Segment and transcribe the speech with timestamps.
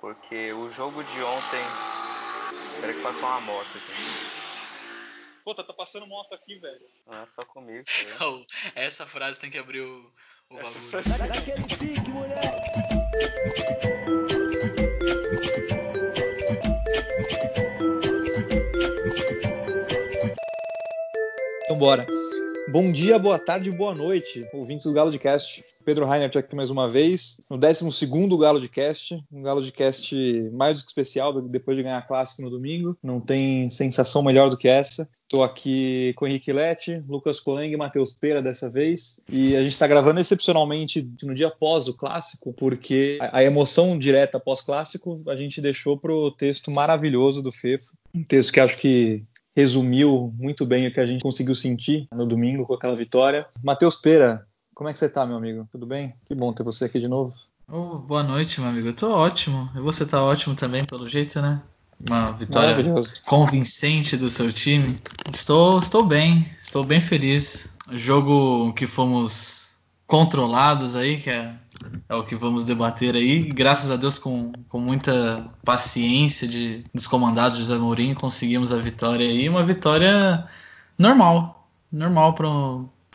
[0.00, 1.64] Porque o jogo de ontem.
[2.74, 4.38] Espera que passou uma moto aqui.
[5.44, 6.86] Puta, tá passando moto aqui, velho.
[7.06, 7.84] Não é só comigo.
[8.18, 8.26] Tá
[8.80, 10.12] Essa frase tem que abrir o,
[10.50, 10.90] o bagulho.
[11.26, 12.38] Daquele pique, moleque.
[21.64, 22.06] Então bora.
[22.70, 25.64] Bom dia, boa tarde, boa noite, ouvintes do Galo de Cast.
[25.88, 28.06] Pedro Reinhardt aqui mais uma vez, no 12
[28.38, 30.14] Galo de Cast, um Galo de Cast
[30.52, 34.56] mais do que especial, depois de ganhar clássico no domingo, não tem sensação melhor do
[34.58, 35.08] que essa.
[35.22, 39.72] Estou aqui com Henrique Lete, Lucas Coleng e Matheus Pera dessa vez, e a gente
[39.72, 45.58] está gravando excepcionalmente no dia após o clássico, porque a emoção direta pós-clássico a gente
[45.58, 49.24] deixou para o texto maravilhoso do Fefo, um texto que acho que
[49.56, 53.44] resumiu muito bem o que a gente conseguiu sentir no domingo com aquela vitória.
[53.60, 54.46] Matheus Pera,
[54.78, 55.68] como é que você tá, meu amigo?
[55.72, 56.14] Tudo bem?
[56.24, 57.34] Que bom ter você aqui de novo.
[57.68, 58.86] Oh, boa noite, meu amigo.
[58.86, 59.68] Eu tô ótimo.
[59.74, 61.60] E você tá ótimo também, pelo jeito, né?
[62.08, 62.76] Uma vitória
[63.24, 65.02] convincente do seu time.
[65.34, 67.74] Estou, estou bem, estou bem feliz.
[67.90, 71.56] Jogo que fomos controlados aí, que é,
[72.08, 73.48] é, o que vamos debater aí.
[73.48, 79.26] Graças a Deus, com, com muita paciência de dos comandados José Mourinho, conseguimos a vitória
[79.26, 79.48] aí.
[79.48, 80.46] Uma vitória
[80.96, 82.48] normal, normal para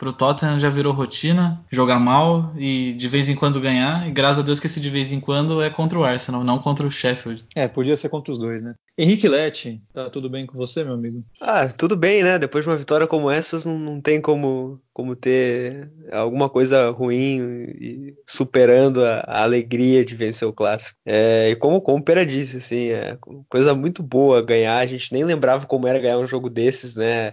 [0.04, 4.06] pro Tottenham já virou rotina, jogar mal e de vez em quando ganhar.
[4.06, 6.58] E graças a Deus que esse de vez em quando é contra o Arsenal, não
[6.58, 7.42] contra o Sheffield.
[7.56, 8.74] É, podia ser contra os dois, né?
[8.98, 11.24] Henrique Lete, tá tudo bem com você, meu amigo?
[11.40, 12.38] Ah, tudo bem, né?
[12.38, 17.64] Depois de uma vitória como essas, não, não tem como, como ter alguma coisa ruim
[17.80, 20.96] e superando a, a alegria de vencer o clássico.
[21.06, 23.16] É, e como, como o Pera disse, assim, é
[23.48, 24.78] coisa muito boa ganhar.
[24.78, 27.32] A gente nem lembrava como era ganhar um jogo desses, né?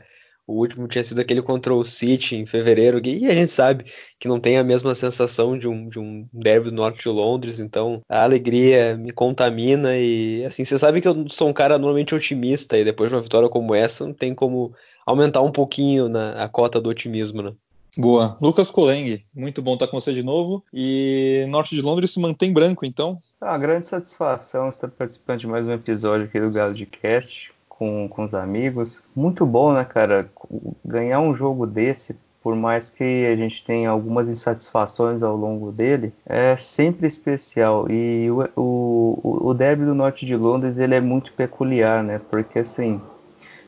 [0.51, 3.85] O último tinha sido aquele contra o City em fevereiro, e a gente sabe
[4.19, 7.61] que não tem a mesma sensação de um, de um derby do norte de Londres,
[7.61, 12.13] então a alegria me contamina e assim, você sabe que eu sou um cara normalmente
[12.13, 14.73] otimista e depois de uma vitória como essa não tem como
[15.05, 17.53] aumentar um pouquinho na, a cota do otimismo, né?
[17.97, 18.37] Boa.
[18.41, 20.63] Lucas Coleng, muito bom estar com você de novo.
[20.73, 23.19] E Norte de Londres se mantém branco, então?
[23.39, 27.51] Ah, grande satisfação estar participando de mais um episódio aqui do Galo de Cast
[27.81, 29.01] com, com os amigos.
[29.15, 30.29] Muito bom, né, cara?
[30.85, 36.13] Ganhar um jogo desse, por mais que a gente tenha algumas insatisfações ao longo dele,
[36.23, 37.89] é sempre especial.
[37.89, 42.21] E o, o, o derby do norte de Londres ele é muito peculiar, né?
[42.29, 43.01] Porque assim,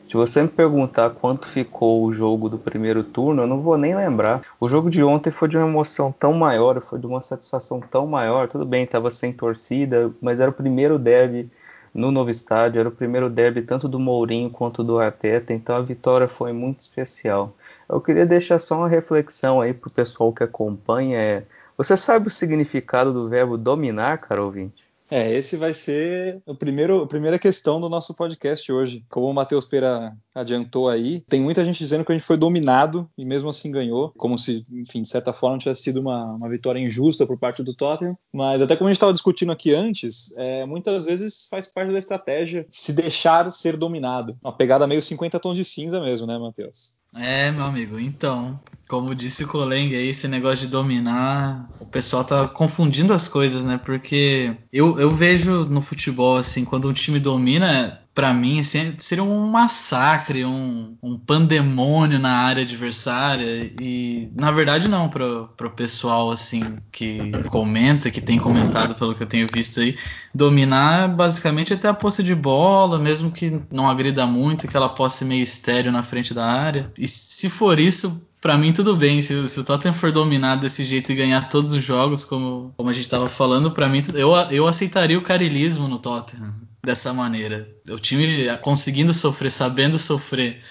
[0.04, 3.96] se você me perguntar quanto ficou o jogo do primeiro turno, eu não vou nem
[3.96, 4.42] lembrar.
[4.60, 8.06] O jogo de ontem foi de uma emoção tão maior, foi de uma satisfação tão
[8.06, 8.46] maior.
[8.46, 11.50] Tudo bem, estava sem torcida, mas era o primeiro derby
[11.94, 12.80] no novo estádio.
[12.80, 16.80] Era o primeiro derby tanto do Mourinho quanto do Arteta, então a vitória foi muito
[16.80, 17.54] especial.
[17.88, 21.18] Eu queria deixar só uma reflexão aí pro pessoal que acompanha.
[21.18, 21.44] É,
[21.76, 24.84] você sabe o significado do verbo dominar, cara ouvinte?
[25.10, 29.04] É, esse vai ser o primeiro, a primeira questão do nosso podcast hoje.
[29.08, 33.08] Como o Matheus Pera adiantou aí, tem muita gente dizendo que a gente foi dominado
[33.16, 36.80] e mesmo assim ganhou, como se, enfim, de certa forma tivesse sido uma, uma vitória
[36.80, 38.16] injusta por parte do Tottenham.
[38.32, 41.98] Mas até como a gente estava discutindo aqui antes, é, muitas vezes faz parte da
[41.98, 44.36] estratégia se deixar ser dominado.
[44.42, 46.98] Uma pegada meio 50 tons de cinza mesmo, né, Matheus?
[47.16, 48.58] É, meu amigo, então,
[48.88, 53.62] como disse o Coleng aí, esse negócio de dominar, o pessoal tá confundindo as coisas,
[53.62, 53.78] né?
[53.78, 59.24] Porque eu, eu vejo no futebol, assim, quando um time domina, para mim assim, seria
[59.24, 66.30] um massacre, um, um, pandemônio na área adversária e na verdade não para o pessoal
[66.30, 69.98] assim que comenta, que tem comentado pelo que eu tenho visto aí,
[70.32, 74.88] dominar basicamente é ter a posse de bola, mesmo que não agrida muito, que ela
[74.88, 76.92] posse meio estéreo na frente da área.
[76.96, 77.08] E
[77.44, 79.20] se for isso, para mim tudo bem.
[79.20, 82.88] Se, se, o Tottenham for dominado desse jeito e ganhar todos os jogos, como, como
[82.88, 87.68] a gente estava falando, para mim eu, eu aceitaria o carilismo no Tottenham dessa maneira.
[87.90, 88.26] O time
[88.62, 90.62] conseguindo sofrer, sabendo sofrer,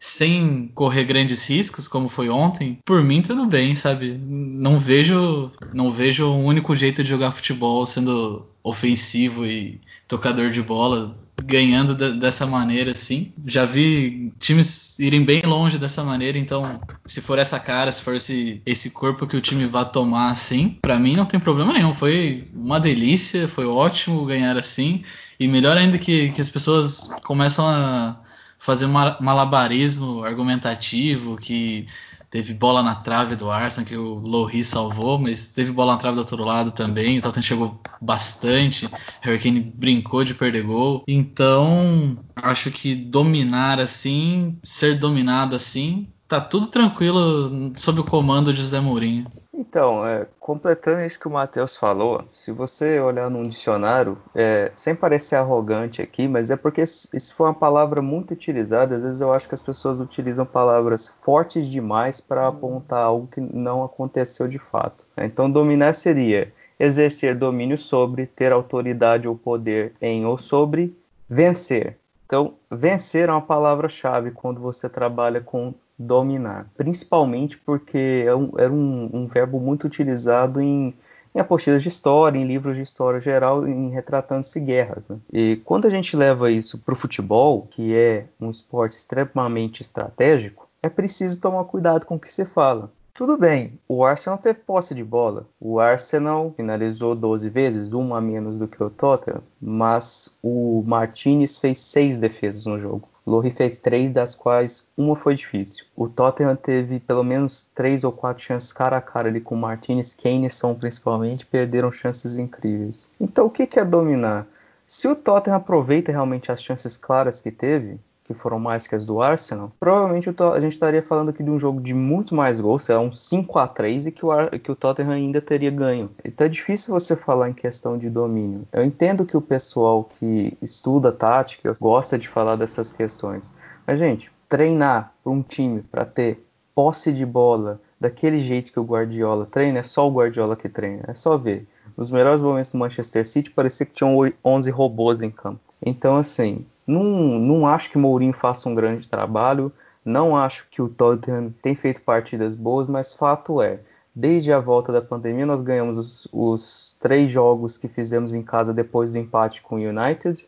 [0.00, 4.18] sem correr grandes riscos, como foi ontem, por mim tudo bem, sabe?
[4.18, 10.62] Não vejo, não vejo um único jeito de jogar futebol sendo ofensivo e tocador de
[10.62, 13.32] bola, ganhando de, dessa maneira assim.
[13.44, 18.14] Já vi times irem bem longe dessa maneira, então se for essa cara, se for
[18.14, 21.94] esse, esse corpo que o time vai tomar assim, para mim não tem problema nenhum.
[21.94, 25.02] Foi uma delícia, foi ótimo ganhar assim.
[25.38, 28.20] E melhor ainda que, que as pessoas começam a
[28.58, 31.86] fazer malabarismo argumentativo, que
[32.34, 36.16] teve bola na trave do Arsenal, que o Lohri salvou, mas teve bola na trave
[36.16, 38.88] do outro lado também, o Tottenham chegou bastante,
[39.20, 46.40] Harry Kane brincou de perder gol, então acho que dominar assim, ser dominado assim, tá
[46.40, 49.26] tudo tranquilo sob o comando de José Mourinho.
[49.52, 54.96] Então, é, completando isso que o Matheus falou, se você olhar num dicionário, é, sem
[54.96, 58.96] parecer arrogante aqui, mas é porque isso foi uma palavra muito utilizada.
[58.96, 63.40] Às vezes eu acho que as pessoas utilizam palavras fortes demais para apontar algo que
[63.40, 65.06] não aconteceu de fato.
[65.16, 70.96] Então, dominar seria exercer domínio sobre, ter autoridade ou poder em ou sobre,
[71.28, 71.96] vencer.
[72.26, 78.72] Então, vencer é uma palavra-chave quando você trabalha com dominar, principalmente porque é um, era
[78.72, 80.94] um, um, verbo muito utilizado em,
[81.34, 85.08] em apostilas de história, em livros de história geral, em retratando-se guerras.
[85.08, 85.18] Né?
[85.32, 90.68] E quando a gente leva isso para o futebol, que é um esporte extremamente estratégico,
[90.82, 92.90] é preciso tomar cuidado com o que se fala.
[93.14, 95.46] Tudo bem, o Arsenal teve posse de bola.
[95.60, 101.56] O Arsenal finalizou 12 vezes, uma a menos do que o Tottenham, mas o Martinez
[101.56, 103.08] fez seis defesas no jogo.
[103.24, 105.84] Lohri fez três, das quais uma foi difícil.
[105.94, 109.58] O Tottenham teve pelo menos três ou quatro chances cara a cara ali com o
[109.58, 113.06] Martinez, Keyneson principalmente, perderam chances incríveis.
[113.20, 114.44] Então o que é dominar?
[114.88, 119.06] Se o Tottenham aproveita realmente as chances claras que teve, que foram mais que as
[119.06, 122.88] do Arsenal, provavelmente a gente estaria falando aqui de um jogo de muito mais gols,
[122.88, 126.10] é um 5 a 3 e que o, que o Tottenham ainda teria ganho.
[126.24, 128.66] Então é difícil você falar em questão de domínio.
[128.72, 133.50] Eu entendo que o pessoal que estuda tática gosta de falar dessas questões.
[133.86, 136.42] Mas, gente, treinar um time para ter
[136.74, 141.04] posse de bola daquele jeito que o Guardiola treina, é só o Guardiola que treina.
[141.08, 141.66] É só ver.
[141.96, 145.60] Nos melhores momentos do Manchester City, parecia que tinham 11 robôs em campo.
[145.84, 149.72] Então, assim, não, não acho que Mourinho faça um grande trabalho,
[150.04, 153.80] não acho que o Tottenham tem feito partidas boas, mas fato é,
[154.14, 158.72] desde a volta da pandemia nós ganhamos os, os três jogos que fizemos em casa
[158.72, 160.46] depois do empate com o United,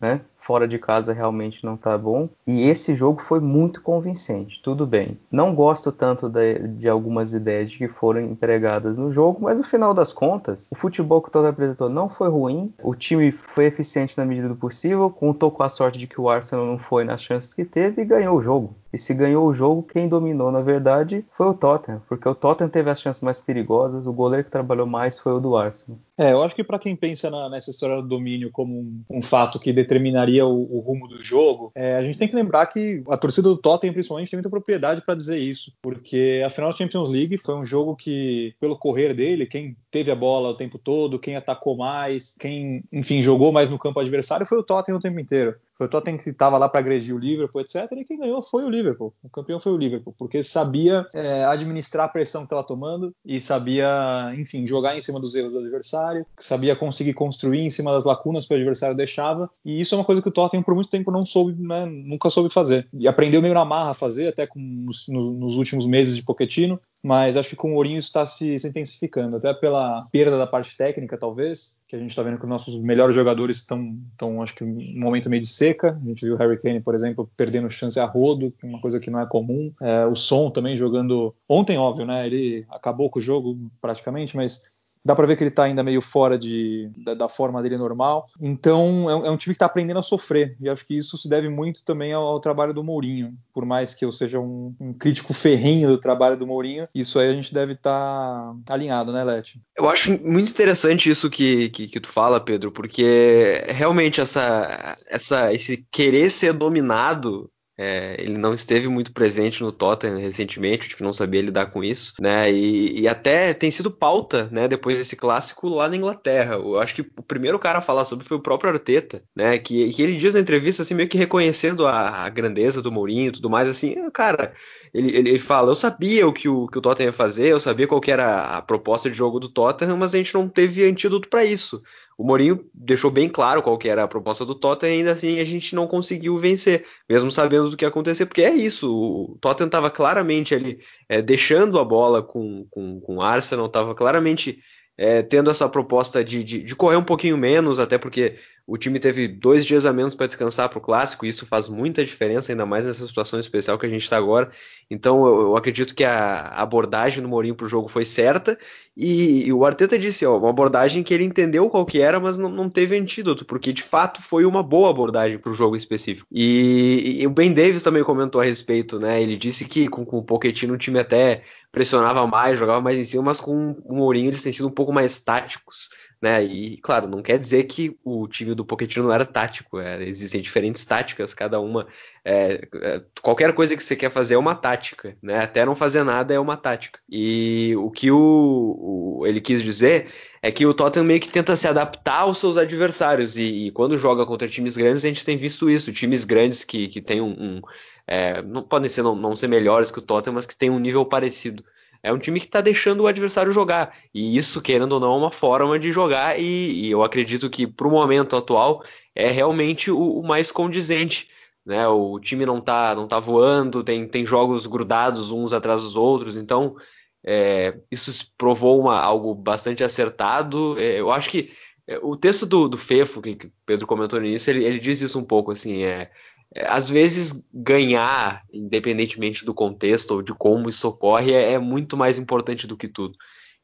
[0.00, 0.20] né?
[0.48, 2.26] Fora de casa realmente não tá bom.
[2.46, 5.18] E esse jogo foi muito convincente, tudo bem.
[5.30, 9.92] Não gosto tanto de, de algumas ideias que foram empregadas no jogo, mas no final
[9.92, 12.72] das contas, o futebol que o Tottenham apresentou não foi ruim.
[12.82, 16.30] O time foi eficiente na medida do possível, contou com a sorte de que o
[16.30, 18.74] Arsenal não foi nas chances que teve e ganhou o jogo.
[18.92, 22.70] E se ganhou o jogo, quem dominou, na verdade, foi o Tottenham, porque o Tottenham
[22.70, 25.98] teve as chances mais perigosas, o goleiro que trabalhou mais foi o do Arsenal.
[26.16, 29.22] É, eu acho que para quem pensa na, nessa história do domínio como um, um
[29.22, 33.02] fato que determinaria o, o rumo do jogo, é, a gente tem que lembrar que
[33.08, 36.76] a torcida do Tottenham, principalmente, tem muita propriedade para dizer isso, porque a final da
[36.76, 40.78] Champions League foi um jogo que, pelo correr dele, quem teve a bola o tempo
[40.78, 45.00] todo, quem atacou mais, quem, enfim, jogou mais no campo adversário foi o Tottenham o
[45.00, 45.54] tempo inteiro.
[45.78, 47.86] Foi o Tottenham que estava lá para agredir o Liverpool, etc.
[47.92, 49.14] E quem ganhou foi o Liverpool.
[49.22, 53.40] O campeão foi o Liverpool, porque sabia é, administrar a pressão que estava tomando e
[53.40, 58.04] sabia, enfim, jogar em cima dos erros do adversário, sabia conseguir construir em cima das
[58.04, 59.48] lacunas que o adversário deixava.
[59.64, 62.28] E isso é uma coisa que o Tottenham por muito tempo não soube, né, nunca
[62.28, 62.88] soube fazer.
[62.92, 66.80] E aprendeu meio na marra a fazer, até com, nos, nos últimos meses de Pochettino
[67.02, 70.46] mas acho que com o Ourinho isso está se, se, intensificando, até pela perda da
[70.46, 74.54] parte técnica, talvez, que a gente está vendo que os nossos melhores jogadores estão, acho
[74.54, 75.98] que, um momento meio de seca.
[76.02, 79.10] A gente viu o Harry Kane, por exemplo, perdendo chance a rodo, uma coisa que
[79.10, 79.72] não é comum.
[79.80, 81.34] É, o Som também jogando.
[81.48, 82.26] Ontem, óbvio, né?
[82.26, 86.00] Ele acabou com o jogo praticamente, mas Dá para ver que ele está ainda meio
[86.00, 88.26] fora de, da, da, forma dele normal.
[88.40, 90.56] Então, é um, é um time que está aprendendo a sofrer.
[90.60, 93.34] E acho que isso se deve muito também ao, ao trabalho do Mourinho.
[93.52, 97.28] Por mais que eu seja um, um, crítico ferrenho do trabalho do Mourinho, isso aí
[97.28, 99.60] a gente deve estar tá alinhado, né, Leti?
[99.76, 105.52] Eu acho muito interessante isso que, que, que, tu fala, Pedro, porque realmente essa, essa,
[105.52, 111.12] esse querer ser dominado é, ele não esteve muito presente no Tottenham recentemente, que não
[111.12, 112.50] sabia lidar com isso, né?
[112.50, 114.66] E, e, até tem sido pauta, né?
[114.66, 116.54] Depois desse clássico lá na Inglaterra.
[116.54, 119.58] Eu acho que o primeiro cara a falar sobre foi o próprio Arteta, né?
[119.58, 123.28] Que, que ele diz na entrevista assim meio que reconhecendo a, a grandeza do Mourinho,
[123.28, 124.52] e tudo mais assim, cara.
[124.92, 127.86] Ele, ele, fala, eu sabia o que o, que o Tottenham ia fazer, eu sabia
[127.86, 131.44] qual era a proposta de jogo do Tottenham, mas a gente não teve antídoto para
[131.44, 131.82] isso.
[132.16, 135.74] O Mourinho deixou bem claro qual era a proposta do Tottenham ainda assim a gente
[135.74, 139.90] não conseguiu vencer, mesmo sabendo do que ia acontecer, porque é isso, o Tottenham estava
[139.90, 140.78] claramente ali
[141.08, 144.58] é, deixando a bola com, com, com o Arsenal, estava claramente
[144.98, 148.34] é, tendo essa proposta de, de, de, correr um pouquinho menos, até porque
[148.68, 151.70] o time teve dois dias a menos para descansar para o clássico, e isso faz
[151.70, 154.50] muita diferença, ainda mais nessa situação especial que a gente está agora.
[154.90, 158.58] Então eu, eu, acredito que a abordagem do Mourinho para o jogo foi certa,
[158.94, 162.36] e, e, o Arteta disse, ó, uma abordagem que ele entendeu qual que era, mas
[162.36, 166.26] não, não teve antídoto, porque de fato foi uma boa abordagem para o jogo específico.
[166.30, 169.22] E, e, o Ben Davis também comentou a respeito, né?
[169.22, 171.40] Ele disse que com, com o Pochettino o time até
[171.72, 174.92] pressionava mais, jogava mais em cima, mas com o Mourinho eles têm sido um pouco
[174.92, 175.88] mais táticos
[176.20, 176.42] né?
[176.42, 179.78] E, claro, não quer dizer que o time do Pochettino não era tático.
[179.78, 181.86] É, existem diferentes táticas, cada uma.
[182.24, 185.38] É, é, qualquer coisa que você quer fazer é uma tática, né?
[185.38, 186.98] Até não fazer nada é uma tática.
[187.08, 190.08] E o que o, o ele quis dizer
[190.42, 193.36] é que o Tottenham meio que tenta se adaptar aos seus adversários.
[193.36, 195.92] E, e, quando joga contra times grandes, a gente tem visto isso.
[195.92, 197.30] Times grandes que, que têm um.
[197.38, 197.60] um
[198.06, 200.78] é, não podem ser, não, não ser melhores que o Tottenham, mas que têm um
[200.78, 201.64] nível parecido.
[202.02, 203.94] É um time que está deixando o adversário jogar.
[204.14, 206.38] E isso, querendo ou não, é uma forma de jogar.
[206.38, 208.82] E, e eu acredito que, para o momento atual,
[209.14, 211.28] é realmente o, o mais condizente.
[211.66, 211.86] Né?
[211.88, 216.36] O time não está não tá voando, tem, tem jogos grudados uns atrás dos outros.
[216.36, 216.76] Então,
[217.24, 220.76] é, isso provou uma, algo bastante acertado.
[220.78, 221.50] É, eu acho que
[221.88, 225.00] é, o texto do, do Fefo, que, que Pedro comentou no início, ele, ele, diz
[225.00, 226.10] isso um pouco, assim, é,
[226.56, 232.18] às vezes ganhar, independentemente do contexto ou de como isso ocorre, é, é muito mais
[232.18, 233.16] importante do que tudo.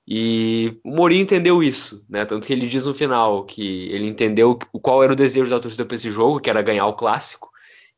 [0.07, 2.27] E o Mourinho entendeu isso, né?
[2.27, 5.87] Tanto que ele diz no final que ele entendeu qual era o desejo da torcida
[5.87, 7.51] para esse jogo, que era ganhar o clássico,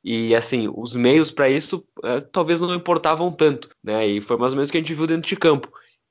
[0.04, 4.06] e assim, os meios para isso é, talvez não importavam tanto, né?
[4.06, 5.68] E foi mais ou menos o que a gente viu dentro de campo.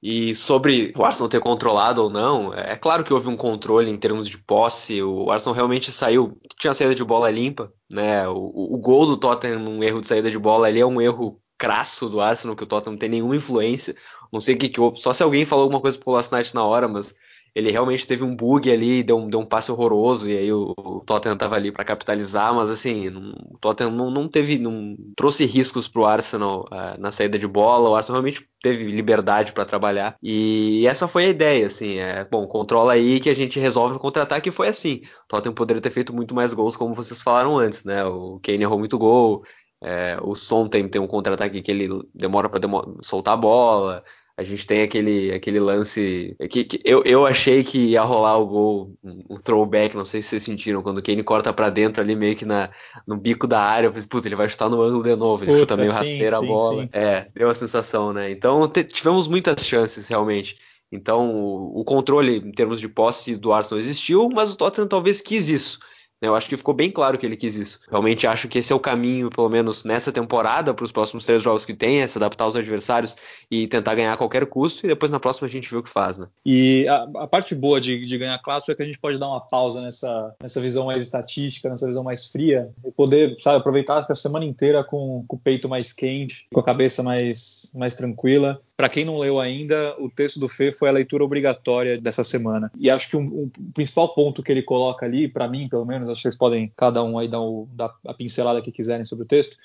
[0.08, 3.98] E sobre o Arsenal ter controlado ou não, é claro que houve um controle em
[3.98, 5.02] termos de posse.
[5.02, 8.28] O Arsenal realmente saiu, tinha saída de bola limpa, né?
[8.28, 11.42] O, o gol do Tottenham num erro de saída de bola ali é um erro
[11.58, 13.96] crasso do Arsenal, que o Tottenham não tem nenhuma influência.
[14.32, 16.64] Não sei o que, que houve, só se alguém falou alguma coisa pro Kolasinac na
[16.64, 17.16] hora, mas
[17.56, 20.74] ele realmente teve um bug ali, deu um, deu um passe horroroso, e aí o,
[20.78, 24.98] o Tottenham tava ali para capitalizar, mas assim, não, o Tottenham não, não, teve, não
[25.16, 29.64] trouxe riscos pro Arsenal uh, na saída de bola, o Arsenal realmente teve liberdade para
[29.64, 33.96] trabalhar, e essa foi a ideia, assim, é, bom, controla aí que a gente resolve
[33.96, 37.22] o contra-ataque, e foi assim, o Tottenham poderia ter feito muito mais gols, como vocês
[37.22, 39.44] falaram antes, né, o Kane errou muito gol,
[39.82, 42.60] é, o Son tem, tem um contra-ataque que ele demora para
[43.02, 44.04] soltar a bola,
[44.38, 48.46] a gente tem aquele, aquele lance que, que, eu, eu achei que ia rolar o
[48.46, 48.94] gol,
[49.30, 52.36] um throwback, não sei se vocês sentiram, quando o Kane corta para dentro ali meio
[52.36, 52.70] que na,
[53.08, 55.52] no bico da área, eu pensei, puta, ele vai chutar no ângulo de novo, ele
[55.52, 56.82] Puta, chuta meio sim, rasteira sim, a bola.
[56.82, 56.90] Sim.
[56.92, 58.30] É, deu a sensação, né?
[58.30, 60.58] Então tivemos muitas chances realmente.
[60.92, 65.22] Então o, o controle em termos de posse do Arsenal existiu, mas o Tottenham talvez
[65.22, 65.80] quis isso.
[66.22, 67.80] Eu acho que ficou bem claro que ele quis isso.
[67.90, 71.42] Realmente acho que esse é o caminho, pelo menos nessa temporada, para os próximos três
[71.44, 73.16] jogos que tem, é se adaptar aos adversários
[73.52, 75.90] e tentar ganhar a qualquer custo, e depois na próxima a gente vê o que
[75.90, 76.28] faz, né?
[76.46, 79.28] E a, a parte boa de, de, ganhar clássico é que a gente pode dar
[79.28, 84.06] uma pausa nessa, nessa visão mais estatística, nessa visão mais fria, e poder, sabe, aproveitar
[84.10, 88.62] a semana inteira com, com o peito mais quente, com a cabeça mais, mais tranquila.
[88.78, 92.72] Para quem não leu ainda, o texto do Fê foi a leitura obrigatória dessa semana.
[92.78, 95.86] E acho que o um, um, principal ponto que ele coloca ali, para mim pelo
[95.86, 99.06] menos, acho que vocês podem cada um aí dar, o, dar a pincelada que quiserem
[99.06, 99.56] sobre o texto,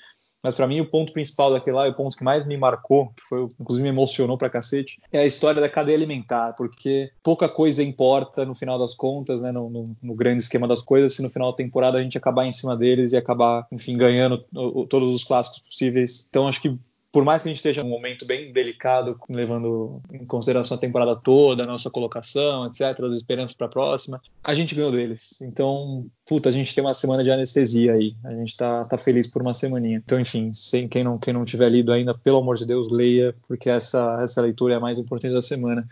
[0.43, 3.21] mas para mim o ponto principal daquele lá, o ponto que mais me marcou, que
[3.23, 7.83] foi, inclusive me emocionou pra cacete, é a história da cadeia alimentar, porque pouca coisa
[7.83, 11.29] importa no final das contas, né, no, no, no grande esquema das coisas, se no
[11.29, 14.39] final da temporada a gente acabar em cima deles e acabar, enfim, ganhando
[14.89, 16.25] todos os clássicos possíveis.
[16.29, 16.75] Então acho que
[17.11, 21.13] por mais que a gente esteja num momento bem delicado, levando em consideração a temporada
[21.15, 25.41] toda, a nossa colocação, etc., as esperanças para a próxima, a gente ganhou deles.
[25.41, 28.15] Então, puta, a gente tem uma semana de anestesia aí.
[28.23, 29.97] A gente tá, tá feliz por uma semaninha.
[29.97, 33.35] Então, enfim, sem, quem, não, quem não tiver lido ainda, pelo amor de Deus, leia,
[33.45, 35.85] porque essa, essa leitura é a mais importante da semana.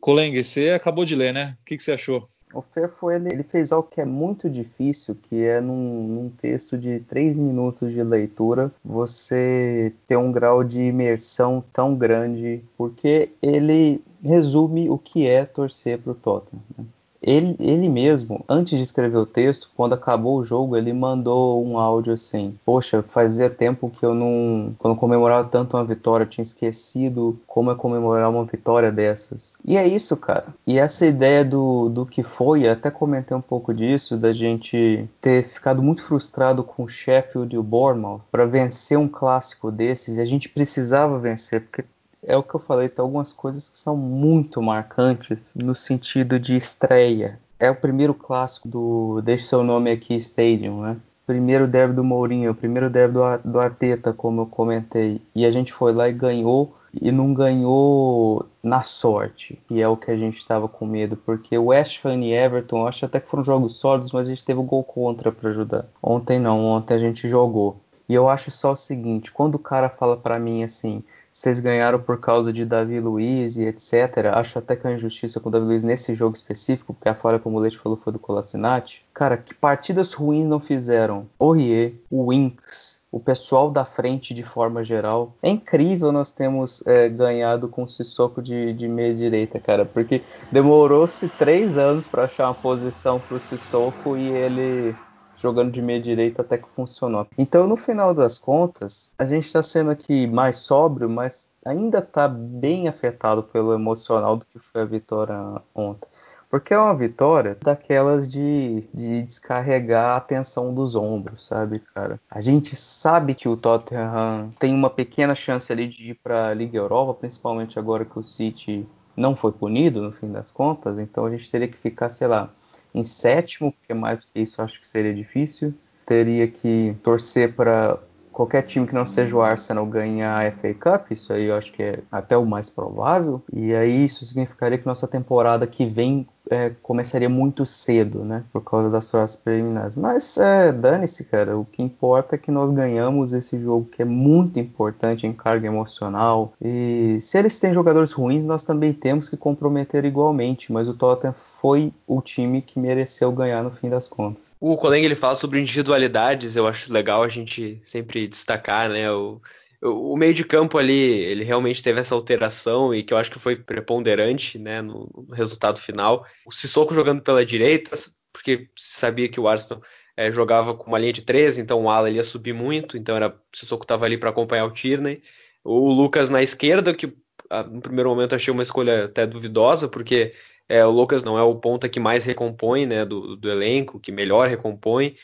[0.00, 1.56] Colengue, você acabou de ler, né?
[1.60, 2.28] O que, que você achou?
[2.52, 6.78] O Fefo ele, ele fez algo que é muito difícil, que é num, num, texto
[6.78, 14.02] de três minutos de leitura você ter um grau de imersão tão grande, porque ele
[14.22, 16.62] resume o que é torcer para o Tottenham.
[16.76, 16.84] Né?
[17.22, 21.78] Ele, ele mesmo, antes de escrever o texto, quando acabou o jogo, ele mandou um
[21.78, 26.42] áudio assim: Poxa, fazia tempo que eu não, quando comemorava tanto uma vitória, eu tinha
[26.42, 29.54] esquecido como é comemorar uma vitória dessas.
[29.64, 30.46] E é isso, cara.
[30.66, 35.44] E essa ideia do, do que foi, até comentei um pouco disso, da gente ter
[35.44, 40.20] ficado muito frustrado com o Sheffield e o Bournemouth para vencer um clássico desses, e
[40.20, 41.84] a gente precisava vencer, porque
[42.28, 46.54] é o que eu falei, tem algumas coisas que são muito marcantes no sentido de
[46.54, 47.40] estreia.
[47.58, 50.98] É o primeiro clássico do Deixe Seu Nome Aqui Stadium, né?
[51.26, 55.22] Primeiro derby do Mourinho, primeiro derby do, do Arteta, como eu comentei.
[55.34, 59.96] E a gente foi lá e ganhou, e não ganhou na sorte, que é o
[59.96, 63.28] que a gente estava com medo, porque o West Ham e Everton, acho até que
[63.28, 65.86] foram jogos sólidos, mas a gente teve o um gol contra para ajudar.
[66.02, 67.80] Ontem não, ontem a gente jogou.
[68.06, 71.02] E eu acho só o seguinte, quando o cara fala para mim assim,
[71.38, 74.26] vocês ganharam por causa de Davi Luiz e etc.
[74.34, 77.38] Acho até que é injustiça com o Davi Luiz nesse jogo específico, porque a falha,
[77.38, 79.04] como o Leite falou, foi do Colasinati.
[79.14, 81.28] Cara, que partidas ruins não fizeram?
[81.38, 85.32] Aurier, o Winks, o pessoal da frente de forma geral.
[85.40, 90.22] É incrível nós temos é, ganhado com o Sissoko de, de meia direita, cara, porque
[90.50, 94.92] demorou-se três anos para achar uma posição para o Sissoko e ele
[95.38, 97.26] jogando de meia direita até que funcionou.
[97.36, 102.28] Então, no final das contas, a gente está sendo aqui mais sóbrio, mas ainda está
[102.28, 105.36] bem afetado pelo emocional do que foi a vitória
[105.74, 106.08] ontem.
[106.50, 112.18] Porque é uma vitória daquelas de, de descarregar a tensão dos ombros, sabe, cara?
[112.30, 116.54] A gente sabe que o Tottenham tem uma pequena chance ali de ir para a
[116.54, 121.26] Liga Europa, principalmente agora que o City não foi punido no fim das contas, então
[121.26, 122.48] a gente teria que ficar, sei lá,
[122.94, 125.74] em sétimo, porque mais do que isso acho que seria difícil.
[126.06, 127.98] Teria que torcer para
[128.38, 131.72] qualquer time que não seja o Arsenal ganhar a FA Cup, isso aí eu acho
[131.72, 133.42] que é até o mais provável.
[133.52, 138.44] E aí isso significaria que nossa temporada que vem é, começaria muito cedo, né?
[138.52, 139.94] Por causa das fases preliminares.
[139.94, 141.56] Mas é, dane-se, cara.
[141.56, 145.66] O que importa é que nós ganhamos esse jogo que é muito importante em carga
[145.66, 146.52] emocional.
[146.60, 150.72] E se eles têm jogadores ruins, nós também temos que comprometer igualmente.
[150.72, 154.42] Mas o Tottenham foi o time que mereceu ganhar no fim das contas.
[154.60, 159.10] O colega ele fala sobre individualidades, eu acho legal a gente sempre destacar, né?
[159.12, 159.40] O,
[159.82, 163.38] o meio de campo ali, ele realmente teve essa alteração e que eu acho que
[163.38, 166.26] foi preponderante, né, no, no resultado final.
[166.44, 167.96] O Sissoko jogando pela direita,
[168.32, 169.82] porque sabia que o Arsenal
[170.16, 173.28] é, jogava com uma linha de três, então o Ala ia subir muito, então era
[173.28, 175.22] o Sissoko estava ali para acompanhar o Tierney.
[175.62, 177.16] O Lucas na esquerda, que
[177.48, 180.32] a, no primeiro momento achei uma escolha até duvidosa, porque
[180.68, 184.10] é, o Lucas não é o ponta que mais recompõe né, do, do elenco, que
[184.10, 185.16] melhor recompõe.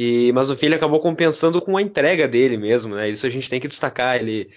[0.00, 3.08] E, mas fim ele acabou compensando com a entrega dele mesmo, né?
[3.08, 4.14] Isso a gente tem que destacar.
[4.14, 4.48] Ele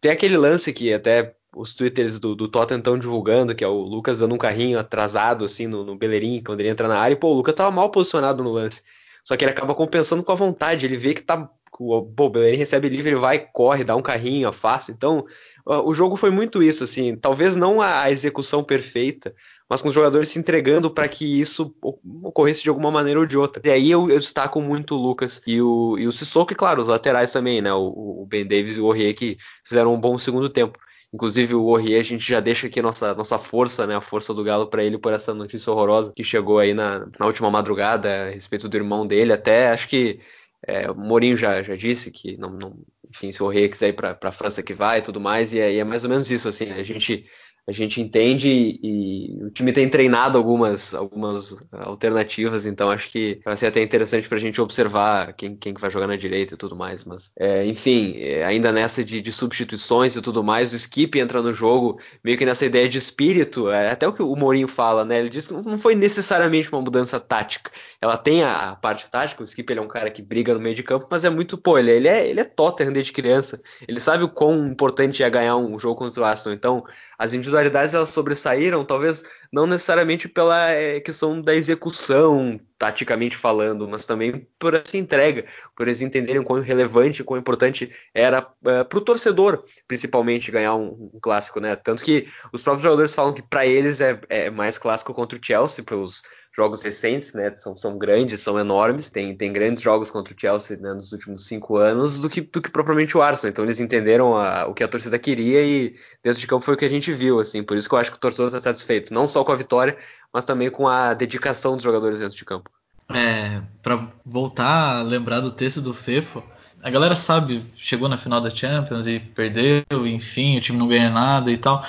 [0.00, 3.78] tem aquele lance que até os twitters do, do Tottenham estão divulgando, que é o
[3.78, 7.16] Lucas dando um carrinho atrasado assim no, no Bellerin, quando ele entra na área, e
[7.16, 8.82] pô, o Lucas estava mal posicionado no lance.
[9.22, 11.48] Só que ele acaba compensando com a vontade, ele vê que tá.
[11.78, 14.92] O Bellerin recebe livre, ele vai, corre, dá um carrinho, afasta.
[14.92, 15.24] Então,
[15.64, 17.16] o jogo foi muito isso, assim.
[17.16, 19.34] Talvez não a execução perfeita,
[19.68, 21.74] mas com os jogadores se entregando para que isso
[22.22, 23.62] ocorresse de alguma maneira ou de outra.
[23.64, 26.82] E aí eu, eu destaco muito o Lucas e o, e o Sissoko, e claro,
[26.82, 27.72] os laterais também, né?
[27.72, 30.78] O, o Ben Davis e o Aurier que fizeram um bom segundo tempo.
[31.14, 33.94] Inclusive o Aurier, a gente já deixa aqui nossa, nossa força, né?
[33.96, 37.26] A força do Galo para ele por essa notícia horrorosa que chegou aí na, na
[37.26, 39.32] última madrugada a respeito do irmão dele.
[39.32, 40.20] Até acho que
[40.66, 43.92] é, o Mourinho já, já disse que não, não enfim, se o Aurier quiser ir
[43.92, 46.48] para a França que vai e tudo mais, é, e é mais ou menos isso,
[46.48, 47.26] assim, a gente
[47.66, 48.48] a gente entende
[48.82, 54.28] e, o time tem treinado algumas, algumas alternativas, então acho que vai ser até interessante
[54.28, 57.04] para a gente observar quem, quem vai jogar na direita e tudo mais.
[57.04, 61.40] Mas, é, enfim, é, ainda nessa de, de, substituições e tudo mais, o Skip entra
[61.40, 65.04] no jogo meio que nessa ideia de espírito, é, até o que o Mourinho fala,
[65.04, 65.20] né?
[65.20, 67.70] Ele diz que não foi necessariamente uma mudança tática.
[68.00, 70.60] Ela tem a, a parte tática, o Skip ele é um cara que briga no
[70.60, 73.60] meio de campo, mas é muito, pô, ele, ele é, ele é Tottenham desde criança.
[73.86, 76.54] Ele sabe o quão importante é ganhar um jogo contra o Arsenal.
[76.54, 76.84] Então,
[77.18, 84.46] as elas sobressaíram, talvez não necessariamente pela é, questão da execução, taticamente falando, mas também
[84.58, 85.44] por essa entrega,
[85.76, 91.10] por eles entenderem quão relevante, quão importante era é, para o torcedor, principalmente, ganhar um,
[91.14, 91.76] um, clássico, né?
[91.76, 95.40] Tanto que os próprios jogadores falam que para eles é, é mais clássico contra o
[95.44, 96.22] Chelsea, pelos
[96.54, 97.54] jogos recentes, né?
[97.58, 99.08] São, são grandes, são enormes.
[99.08, 102.60] Tem, tem grandes jogos contra o Chelsea né, nos últimos cinco anos do que, do
[102.60, 103.50] que propriamente o Arsenal.
[103.50, 106.76] Então eles entenderam a, o que a torcida queria e dentro de campo foi o
[106.76, 107.62] que a gente viu, assim.
[107.62, 109.96] Por isso que eu acho que o torcedor está satisfeito, não só com a vitória,
[110.32, 112.70] mas também com a dedicação dos jogadores dentro de campo.
[113.08, 116.42] É, para voltar a lembrar do texto do Fefo,
[116.82, 121.10] a galera sabe, chegou na final da Champions e perdeu, enfim, o time não ganha
[121.10, 121.84] nada e tal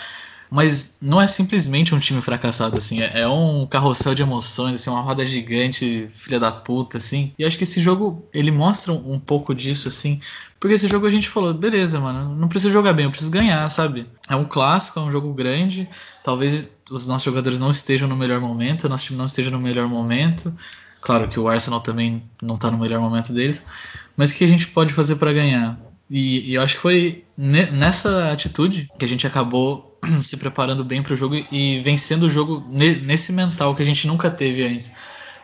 [0.53, 4.91] mas não é simplesmente um time fracassado, assim, é, é um carrossel de emoções, assim,
[4.91, 7.33] uma roda gigante, filha da puta, assim.
[7.39, 10.21] E acho que esse jogo, ele mostra um pouco disso, assim,
[10.59, 13.67] porque esse jogo a gente falou, beleza, mano, não preciso jogar bem, eu preciso ganhar,
[13.69, 14.05] sabe?
[14.29, 15.89] É um clássico, é um jogo grande,
[16.23, 19.59] talvez os nossos jogadores não estejam no melhor momento, o nosso time não esteja no
[19.59, 20.55] melhor momento.
[21.01, 23.65] Claro que o Arsenal também não tá no melhor momento deles,
[24.15, 25.79] mas o que a gente pode fazer para ganhar?
[26.09, 31.01] E, e, eu acho que foi nessa atitude que a gente acabou se preparando bem
[31.01, 34.91] para o jogo e vencendo o jogo nesse mental que a gente nunca teve antes.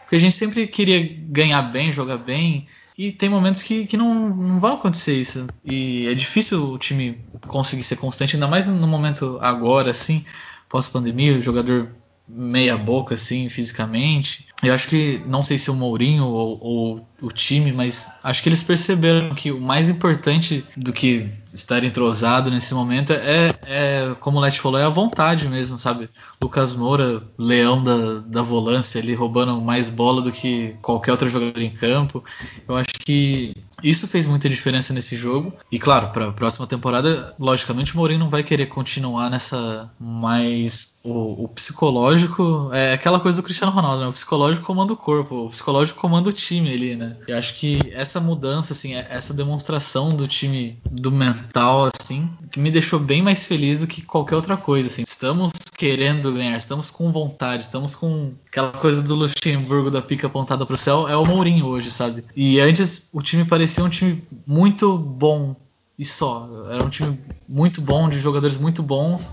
[0.01, 2.67] Porque a gente sempre queria ganhar bem, jogar bem,
[2.97, 5.47] e tem momentos que, que não, não vai acontecer isso.
[5.63, 10.25] E é difícil o time conseguir ser constante, ainda mais no momento agora, assim,
[10.67, 11.89] pós-pandemia, o jogador
[12.29, 14.47] meia boca assim fisicamente.
[14.61, 18.49] Eu acho que não sei se o Mourinho ou, ou, o time, mas acho que
[18.49, 24.37] eles perceberam que o mais importante do que estar entrosado nesse momento é, é como
[24.37, 26.09] o Let falou, é a vontade mesmo, sabe?
[26.41, 31.61] Lucas Moura, leão da, da volância, ali roubando mais bola do que qualquer outro jogador
[31.61, 32.23] em campo.
[32.67, 35.53] Eu acho que isso fez muita diferença nesse jogo.
[35.71, 40.98] E claro, para a próxima temporada, logicamente o Mourinho não vai querer continuar nessa mais
[41.03, 44.07] o, o, psicológico é aquela coisa do Cristiano Ronaldo, né?
[44.07, 47.15] O psicológico comanda o corpo, o psicológico comanda o time ali, né?
[47.27, 52.69] E acho que essa mudança, assim, é, essa demonstração do time do mental, assim, me
[52.69, 55.03] deixou bem mais feliz do que qualquer outra coisa, assim.
[55.03, 60.65] Estamos querendo ganhar, estamos com vontade, estamos com aquela coisa do Luxemburgo da pica apontada
[60.65, 62.25] pro céu, é o Mourinho hoje, sabe?
[62.35, 65.55] E antes o time parecia um time muito bom
[65.99, 66.47] e só.
[66.71, 69.29] Era um time muito bom, de jogadores muito bons,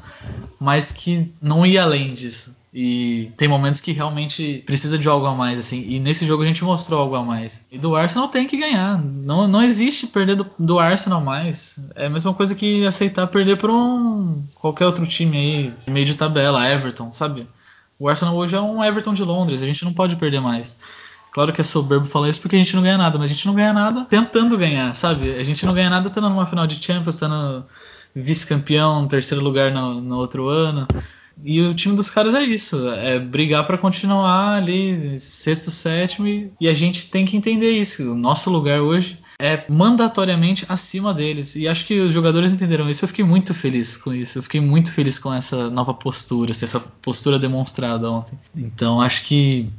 [0.58, 2.56] mas que não ia além disso.
[2.74, 5.86] E tem momentos que realmente precisa de algo a mais, assim.
[5.88, 7.64] E nesse jogo a gente mostrou algo a mais.
[7.70, 9.00] E do Arsenal tem que ganhar.
[9.00, 11.78] Não, não existe perder do, do Arsenal mais.
[11.94, 16.16] É a mesma coisa que aceitar perder por um qualquer outro time aí, meio de
[16.16, 17.46] tabela, Everton, sabe?
[17.98, 20.78] O Arsenal hoje é um Everton de Londres, a gente não pode perder mais.
[21.36, 23.46] Claro que é soberbo falar isso porque a gente não ganha nada, mas a gente
[23.46, 25.34] não ganha nada tentando ganhar, sabe?
[25.34, 27.62] A gente não ganha nada estando numa final de Champions, estando
[28.14, 30.88] vice-campeão, terceiro lugar no, no outro ano.
[31.44, 36.26] E o time dos caras é isso, é brigar para continuar ali, sexto, sétimo,
[36.58, 38.12] e a gente tem que entender isso.
[38.12, 41.54] O nosso lugar hoje é mandatoriamente acima deles.
[41.54, 43.04] E acho que os jogadores entenderam isso.
[43.04, 44.38] Eu fiquei muito feliz com isso.
[44.38, 48.38] Eu fiquei muito feliz com essa nova postura, essa postura demonstrada ontem.
[48.56, 49.70] Então acho que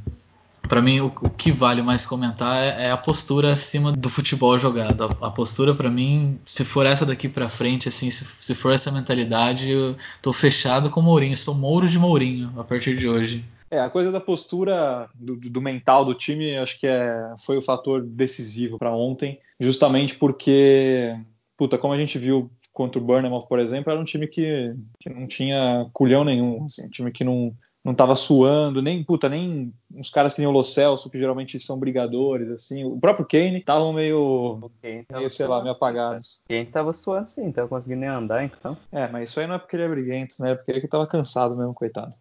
[0.67, 4.57] para mim, o, o, que vale mais comentar é, é, a postura acima do futebol
[4.57, 5.03] jogado.
[5.03, 8.73] A, a postura, para mim, se for essa daqui para frente, assim, se, se, for
[8.73, 11.35] essa mentalidade, eu tô fechado com o Mourinho.
[11.35, 13.43] Sou Mouro de Mourinho a partir de hoje.
[13.69, 17.61] É, a coisa da postura do, do mental do time, acho que é, foi o
[17.61, 21.13] fator decisivo para ontem, justamente porque,
[21.57, 25.09] puta, como a gente viu contra o Burnham, por exemplo, era um time que, que
[25.09, 27.51] não tinha culhão nenhum, assim, um time que não,
[27.87, 31.57] não tava suando, nem, puta, nem uns caras que nem o Lo Celso, que geralmente
[31.57, 32.83] são brigadores, assim.
[32.83, 36.41] O próprio Kane estavam meio, meio, sei lá, meio apagados.
[36.49, 38.77] Kane tava suando sim, tava conseguindo nem andar, então.
[38.91, 40.51] É, mas isso aí não é porque ele é briguento, né?
[40.51, 42.13] É porque ele que tava cansado mesmo, coitado.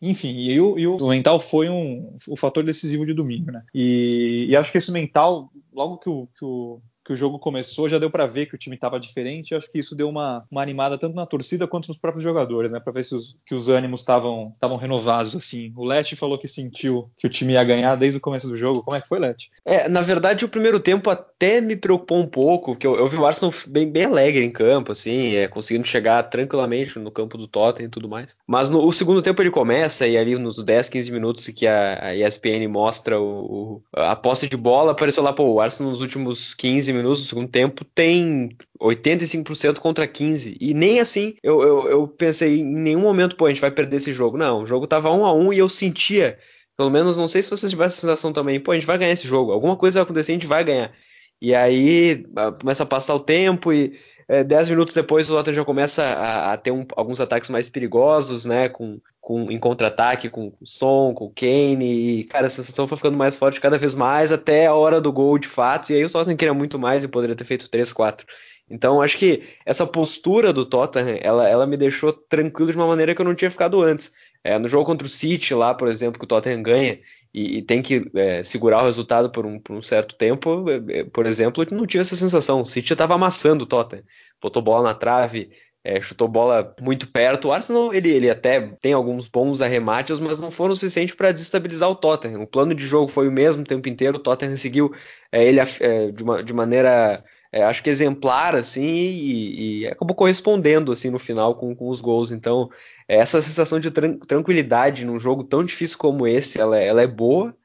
[0.00, 3.62] Enfim, e o, e o mental foi um, o fator decisivo de domingo, né?
[3.74, 7.88] E, e acho que esse mental, logo que o, que o que o jogo começou,
[7.88, 9.52] já deu para ver que o time estava diferente.
[9.52, 12.72] Eu acho que isso deu uma, uma animada tanto na torcida quanto nos próprios jogadores,
[12.72, 12.80] né?
[12.80, 15.72] Para ver se os, que os ânimos estavam renovados assim.
[15.76, 18.82] O Lete falou que sentiu que o time ia ganhar desde o começo do jogo.
[18.82, 19.50] Como é que foi, Lete?
[19.64, 23.16] É, na verdade, o primeiro tempo até me preocupou um pouco, porque eu, eu vi
[23.16, 27.46] o Arsenal bem, bem alegre em campo, assim, é, conseguindo chegar tranquilamente no campo do
[27.46, 28.36] Tottenham e tudo mais.
[28.46, 32.06] Mas no o segundo tempo ele começa e ali nos 10, 15 minutos que a,
[32.06, 36.00] a ESPN mostra o, o, a posse de bola, apareceu lá, pô, o Arsenal nos
[36.00, 40.56] últimos 15 minutos do segundo tempo tem 85% contra 15%.
[40.60, 43.96] E nem assim eu, eu, eu, pensei em nenhum momento, pô, a gente vai perder
[43.96, 44.36] esse jogo.
[44.36, 46.38] Não, o jogo tava 1 a 1 e eu sentia,
[46.76, 49.12] pelo menos, não sei se vocês tiveram essa sensação também, pô, a gente vai ganhar
[49.12, 49.52] esse jogo.
[49.52, 50.92] Alguma coisa vai acontecer, a gente vai ganhar.
[51.40, 52.24] E aí
[52.60, 56.52] começa a passar o tempo e é, dez minutos depois o Tottenham já começa a,
[56.52, 58.68] a ter um, alguns ataques mais perigosos, né?
[58.68, 62.20] Com, com, em contra-ataque com o Son, com o Kane.
[62.20, 65.12] E, cara, a sensação foi ficando mais forte cada vez mais até a hora do
[65.12, 65.90] gol de fato.
[65.90, 68.26] E aí o Tottenham queria muito mais e poderia ter feito 3, 4.
[68.68, 73.14] Então acho que essa postura do Tottenham, ela, ela me deixou tranquilo de uma maneira
[73.14, 74.12] que eu não tinha ficado antes.
[74.42, 76.98] É, no jogo contra o City lá, por exemplo, que o Tottenham ganha
[77.34, 81.00] e, e tem que é, segurar o resultado por um, por um certo tempo, é,
[81.00, 82.62] é por exemplo, não tive essa sensação.
[82.62, 84.04] O City estava amassando o Tottenham,
[84.40, 85.50] botou bola na trave,
[85.82, 87.48] é, chutou bola muito perto.
[87.48, 91.32] O Arsenal ele, ele até tem alguns bons arremates, mas não foram o suficiente para
[91.32, 92.42] desestabilizar o Tottenham.
[92.42, 94.16] O plano de jogo foi o mesmo o tempo inteiro.
[94.16, 94.94] O Tottenham seguiu
[95.30, 97.22] é, ele é, de, uma, de maneira
[97.54, 102.00] é, acho que exemplar, assim, e, e, acabou correspondendo, assim, no final com, com os
[102.00, 102.32] gols.
[102.32, 102.68] Então,
[103.06, 107.56] essa sensação de tran tranquilidade num jogo tão difícil como esse, ela, ela é boa,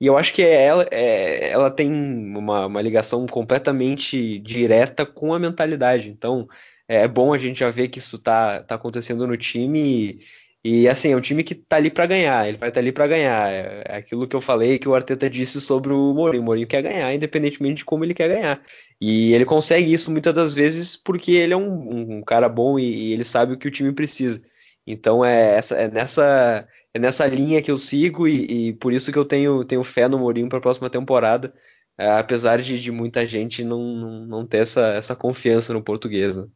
[0.00, 5.38] e eu acho que ela, é, ela tem uma, uma, ligação completamente direta com a
[5.38, 6.10] mentalidade.
[6.10, 6.48] Então,
[6.88, 10.20] é bom a gente já ver que isso tá, tá acontecendo no time, e,
[10.68, 12.90] e assim, é um time que tá ali para ganhar, ele vai estar tá ali
[12.90, 13.52] para ganhar.
[13.52, 16.42] É, é aquilo que eu falei que o Arteta disse sobre o Mourinho.
[16.42, 18.60] O Mourinho quer ganhar, independentemente de como ele quer ganhar.
[19.00, 22.82] E ele consegue isso muitas das vezes porque ele é um, um cara bom e,
[22.82, 24.42] e, ele sabe o que o time precisa.
[24.84, 29.12] Então é, essa, é, nessa, é nessa linha que eu sigo e, e por isso
[29.12, 31.54] que eu tenho, tenho fé no Mourinho para a próxima temporada,
[31.96, 36.36] é, apesar de, de, muita gente não, não, não, ter essa, essa confiança no português.
[36.36, 36.46] Né?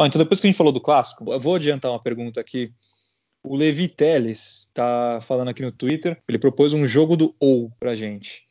[0.00, 2.70] então depois que a gente falou do clássico, eu vou adiantar uma pergunta aqui.
[3.44, 7.94] O Levi Teles está falando aqui no Twitter, ele propôs um jogo do ou para
[7.94, 8.44] gente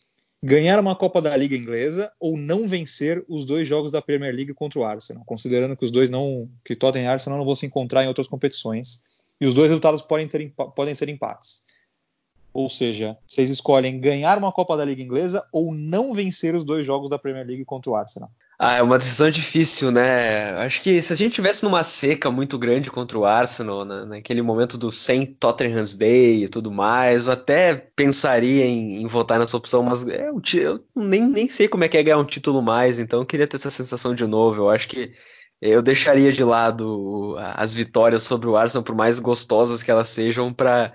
[0.43, 4.53] ganhar uma Copa da Liga Inglesa ou não vencer os dois jogos da Premier League
[4.53, 7.65] contra o Arsenal, considerando que os dois não, que Tottenham e Arsenal não vão se
[7.65, 9.01] encontrar em outras competições
[9.39, 11.63] e os dois resultados podem ser, podem ser empates.
[12.53, 16.85] Ou seja, vocês escolhem ganhar uma Copa da Liga Inglesa ou não vencer os dois
[16.85, 18.29] jogos da Premier League contra o Arsenal.
[18.65, 20.51] Ah, é uma decisão difícil, né?
[20.53, 24.41] Acho que se a gente tivesse numa seca muito grande contra o Arsenal, né, naquele
[24.41, 29.57] momento do sem Tottenham's Day e tudo mais, eu até pensaria em, em votar nessa
[29.57, 32.99] opção, mas é, eu nem, nem sei como é que é ganhar um título mais,
[32.99, 34.61] então eu queria ter essa sensação de novo.
[34.61, 35.11] Eu acho que
[35.61, 40.53] eu deixaria de lado as vitórias sobre o Arsenal, por mais gostosas que elas sejam,
[40.53, 40.93] para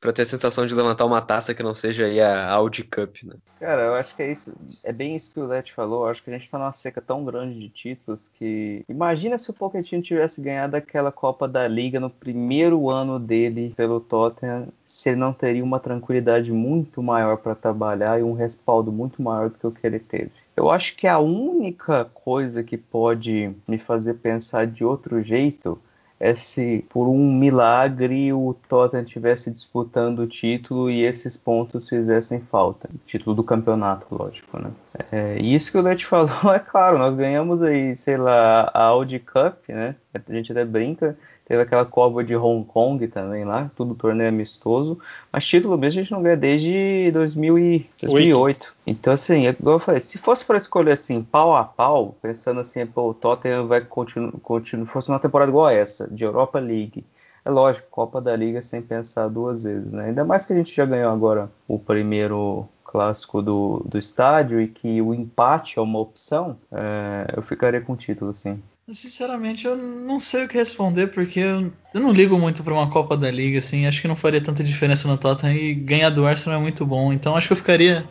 [0.00, 3.16] para ter a sensação de levantar uma taça que não seja aí a Audi Cup,
[3.22, 3.34] né?
[3.60, 4.52] Cara, eu acho que é isso.
[4.82, 6.04] É bem isso que o Lete falou.
[6.04, 8.82] Eu acho que a gente tá numa seca tão grande de títulos que.
[8.88, 14.00] Imagina se o Pochettino tivesse ganhado aquela Copa da Liga no primeiro ano dele pelo
[14.00, 14.68] Tottenham.
[14.86, 19.50] Se ele não teria uma tranquilidade muito maior para trabalhar e um respaldo muito maior
[19.50, 20.32] do que o que ele teve.
[20.56, 25.80] Eu acho que a única coisa que pode me fazer pensar de outro jeito
[26.20, 32.40] é se por um milagre o Tottenham estivesse disputando o título e esses pontos fizessem
[32.40, 32.90] falta.
[32.92, 34.70] O título do campeonato, lógico, né?
[35.10, 39.18] É, isso que o Lete falou, é claro, nós ganhamos aí, sei lá, a Audi
[39.18, 39.96] Cup, né?
[40.12, 41.16] A gente até brinca,
[41.50, 45.00] Teve aquela Copa de Hong Kong também lá, tudo torneio amistoso.
[45.32, 48.72] Mas título mesmo a gente não ganha desde 2000 e 2008.
[48.86, 52.60] Então, assim, é igual eu falei, se fosse para escolher assim, pau a pau, pensando
[52.60, 57.04] assim, pô, o Tottenham vai continuar, continu, fosse uma temporada igual essa, de Europa League.
[57.44, 60.04] É lógico, Copa da Liga sem pensar duas vezes, né?
[60.04, 64.68] Ainda mais que a gente já ganhou agora o primeiro clássico do, do estádio e
[64.68, 68.62] que o empate é uma opção, é, eu ficaria com o título, sim.
[68.92, 72.88] Sinceramente, eu não sei o que responder, porque eu, eu não ligo muito para uma
[72.88, 73.86] Copa da Liga, assim.
[73.86, 77.12] Acho que não faria tanta diferença no Tottenham e ganhar do Arsenal é muito bom.
[77.12, 78.08] Então acho que eu ficaria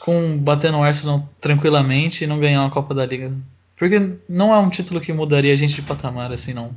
[0.00, 3.32] com bater no Arsenal tranquilamente e não ganhar uma Copa da Liga.
[3.76, 6.74] Porque não é um título que mudaria a gente de patamar, assim, não.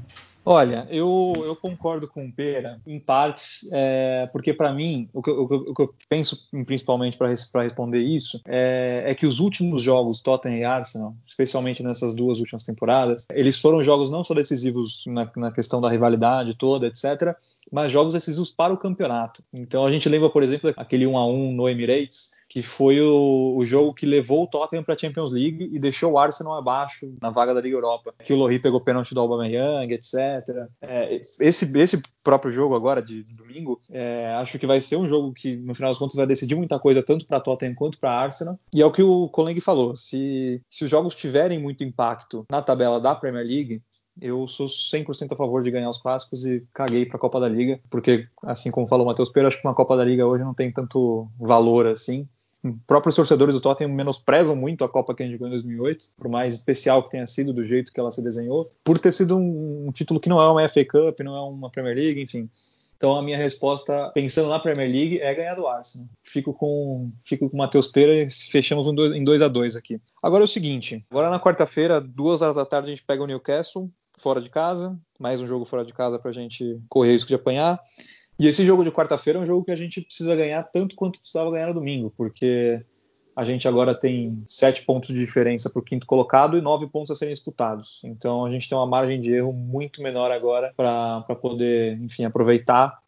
[0.49, 5.29] Olha, eu, eu concordo com o Pera, em partes, é, porque para mim, o que,
[5.29, 10.21] o, o que, eu penso principalmente para responder isso é, é, que os últimos jogos,
[10.21, 15.29] Tottenham e Arsenal, especialmente nessas duas últimas temporadas, eles foram jogos não só decisivos na,
[15.35, 17.35] na questão da rivalidade toda, etc.,
[17.69, 19.43] mas jogos decisivos para o campeonato.
[19.51, 23.55] Então a gente lembra, por exemplo, aquele 1 a 1 no Emirates, que foi o,
[23.57, 27.13] o jogo que levou o Tottenham para a Champions League e deixou o Arsenal abaixo
[27.21, 28.13] na vaga da Liga Europa.
[28.23, 30.15] Que o Lohri pegou pênalti do Aubameyang, etc.
[30.81, 35.07] É, esse, esse próprio jogo agora de, de domingo, é, acho que vai ser um
[35.07, 38.11] jogo que no final das contas vai decidir muita coisa tanto para Tottenham quanto para
[38.11, 38.59] Arsenal.
[38.73, 42.61] E é o que o Coleng falou, se, se os jogos tiverem muito impacto na
[42.61, 43.81] tabela da Premier League,
[44.21, 47.47] eu sou 100% a favor de ganhar os clássicos e caguei para a Copa da
[47.47, 50.43] Liga, porque, assim como falou o Matheus Pereira, acho que uma Copa da Liga hoje
[50.43, 52.27] não tem tanto valor assim.
[52.85, 56.27] Próprios torcedores do Tottenham menosprezam muito a Copa que a gente ganhou em 2008, por
[56.27, 59.87] mais especial que tenha sido, do jeito que ela se desenhou, por ter sido um,
[59.87, 62.49] um título que não é uma FA Cup, não é uma Premier League, enfim.
[62.97, 66.09] Então a minha resposta, pensando na Premier League, é ganhar do Arsenal.
[66.23, 69.75] Fico com, fico com o Matheus Pereira e fechamos um dois, em 2 a 2
[69.75, 70.01] aqui.
[70.21, 73.27] Agora é o seguinte, agora na quarta-feira, duas horas da tarde, a gente pega o
[73.27, 77.27] Newcastle, fora de casa, mais um jogo fora de casa para a gente correr risco
[77.27, 77.79] de apanhar.
[78.39, 81.19] E esse jogo de quarta-feira é um jogo que a gente precisa ganhar tanto quanto
[81.19, 82.83] precisava ganhar no domingo, porque
[83.35, 87.11] a gente agora tem sete pontos de diferença para o quinto colocado e nove pontos
[87.11, 88.01] a serem disputados.
[88.03, 92.99] Então a gente tem uma margem de erro muito menor agora para poder, enfim, aproveitar.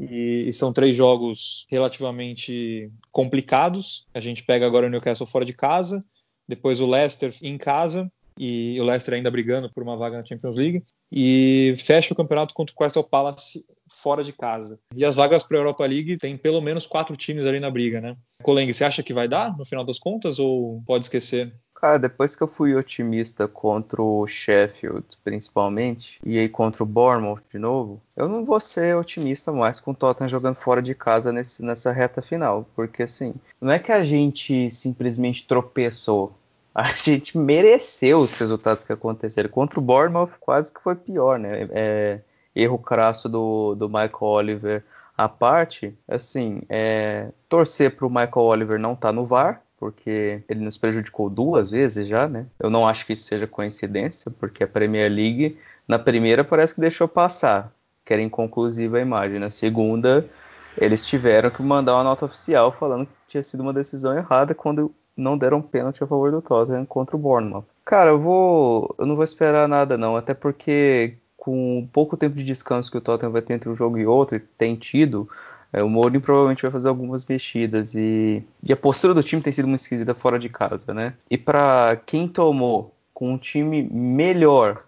[0.00, 4.06] E, e, são três jogos relativamente complicados.
[4.12, 6.00] A gente pega agora o Newcastle fora de casa,
[6.48, 10.56] depois o Leicester em casa e o Leicester ainda brigando por uma vaga na Champions
[10.56, 14.78] League e fecha o campeonato contra o Crystal Palace fora de casa.
[14.94, 18.00] E as vagas para a Europa League tem pelo menos quatro times ali na briga,
[18.00, 18.16] né?
[18.42, 21.52] Coleng, você acha que vai dar no final das contas ou pode esquecer?
[21.84, 27.42] Cara, depois que eu fui otimista contra o Sheffield, principalmente, e aí contra o Bournemouth
[27.52, 31.30] de novo, eu não vou ser otimista mais com o Tottenham jogando fora de casa
[31.30, 36.32] nesse, nessa reta final, porque assim, não é que a gente simplesmente tropeçou,
[36.74, 39.48] a gente mereceu os resultados que aconteceram.
[39.48, 41.68] Contra o Bournemouth quase que foi pior, né?
[41.70, 42.20] É,
[42.54, 44.84] erro crasso do, do Michael Oliver
[45.16, 50.42] à parte, assim, é, torcer para o Michael Oliver não estar tá no VAR, porque
[50.48, 52.46] ele nos prejudicou duas vezes já, né?
[52.58, 56.80] Eu não acho que isso seja coincidência, porque a Premier League, na primeira, parece que
[56.80, 57.72] deixou passar,
[58.04, 59.38] que era inconclusiva a imagem.
[59.38, 60.28] Na segunda,
[60.76, 64.92] eles tiveram que mandar uma nota oficial falando que tinha sido uma decisão errada quando
[65.16, 67.64] não deram pênalti a favor do Tottenham contra o Bournemouth.
[67.84, 72.44] Cara, eu vou, eu não vou esperar nada não, até porque com pouco tempo de
[72.44, 75.28] descanso que o Tottenham vai ter entre um jogo e outro, e tem tido,
[75.72, 79.52] é, o Mourinho provavelmente vai fazer algumas mexidas e, e a postura do time tem
[79.52, 81.14] sido muito esquisita fora de casa, né?
[81.30, 84.82] E para quem tomou com um time melhor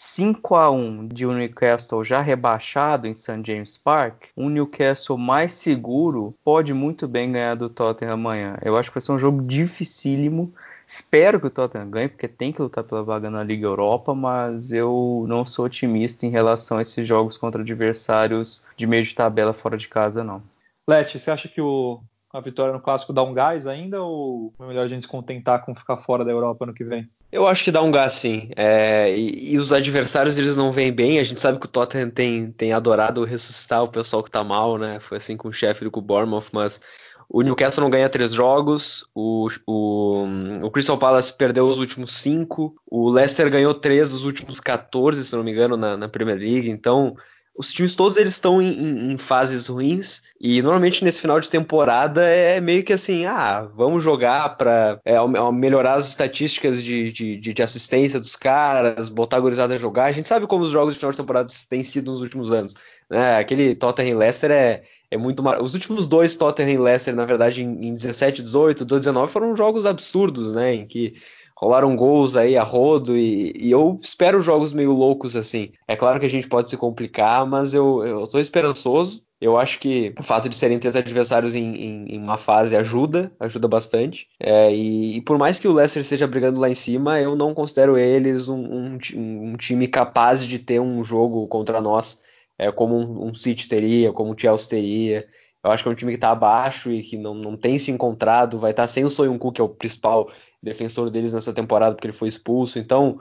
[0.00, 5.54] 5 a 1 de um Newcastle já rebaixado em St James Park, um Newcastle mais
[5.54, 8.56] seguro pode muito bem ganhar do Tottenham amanhã.
[8.62, 10.54] Eu acho que vai ser um jogo dificílimo.
[10.86, 14.70] Espero que o Tottenham ganhe, porque tem que lutar pela vaga na Liga Europa, mas
[14.70, 19.52] eu não sou otimista em relação a esses jogos contra adversários de meio de tabela
[19.52, 20.40] fora de casa, não.
[20.88, 22.00] Leti, você acha que o,
[22.38, 25.64] a vitória no clássico dá um gás ainda ou é melhor a gente se contentar
[25.64, 27.08] com ficar fora da Europa no que vem?
[27.30, 28.50] Eu acho que dá um gás sim.
[28.56, 31.18] É, e, e, os adversários eles não vêm bem.
[31.18, 34.78] A gente sabe que o Tottenham tem, tem adorado ressuscitar o pessoal que tá mal,
[34.78, 35.00] né?
[35.00, 36.80] Foi assim com o Sheffield com o Bournemouth, mas
[37.28, 40.26] o Newcastle não ganha três jogos, o, o,
[40.62, 45.36] o, Crystal Palace perdeu os últimos cinco, o Leicester ganhou três dos últimos 14, se
[45.36, 46.70] não me engano, na, na Premier League.
[46.70, 47.14] Então,
[47.58, 52.24] os times todos eles estão em, em, fases ruins e normalmente nesse final de temporada
[52.24, 55.16] é meio que assim, ah, vamos jogar para é,
[55.52, 60.04] melhorar as estatísticas de, de, de, assistência dos caras, botar a gurizada a jogar.
[60.04, 62.76] A gente sabe como os jogos de final de temporada têm sido nos últimos anos.
[63.10, 63.38] Né?
[63.38, 65.60] Aquele Tottenham e Leicester é, é muito mar...
[65.60, 69.84] Os últimos dois Tottenham e Leicester, na verdade, em, em 17, 18, 19, foram jogos
[69.84, 70.74] absurdos, né?
[70.74, 71.14] Em que
[71.60, 75.72] rolaram gols aí a rodo e, e, eu espero jogos meio loucos assim.
[75.88, 79.24] É claro que a gente pode se complicar, mas eu, eu tô esperançoso.
[79.40, 83.32] Eu acho que o fato de serem três adversários em, em, em, uma fase ajuda,
[83.40, 84.28] ajuda bastante.
[84.40, 87.54] É, e, e, por mais que o Leicester esteja brigando lá em cima, eu não
[87.54, 92.20] considero eles um, um, um time capaz de ter um jogo contra nós
[92.56, 95.26] é, como um, um City teria, como o Chelsea teria.
[95.62, 97.90] Eu acho que é um time que está abaixo e que não, não tem se
[97.90, 100.30] encontrado, vai estar tá sem o Soyuncu, que é o principal
[100.62, 102.78] defensor deles nessa temporada, porque ele foi expulso.
[102.78, 103.20] Então,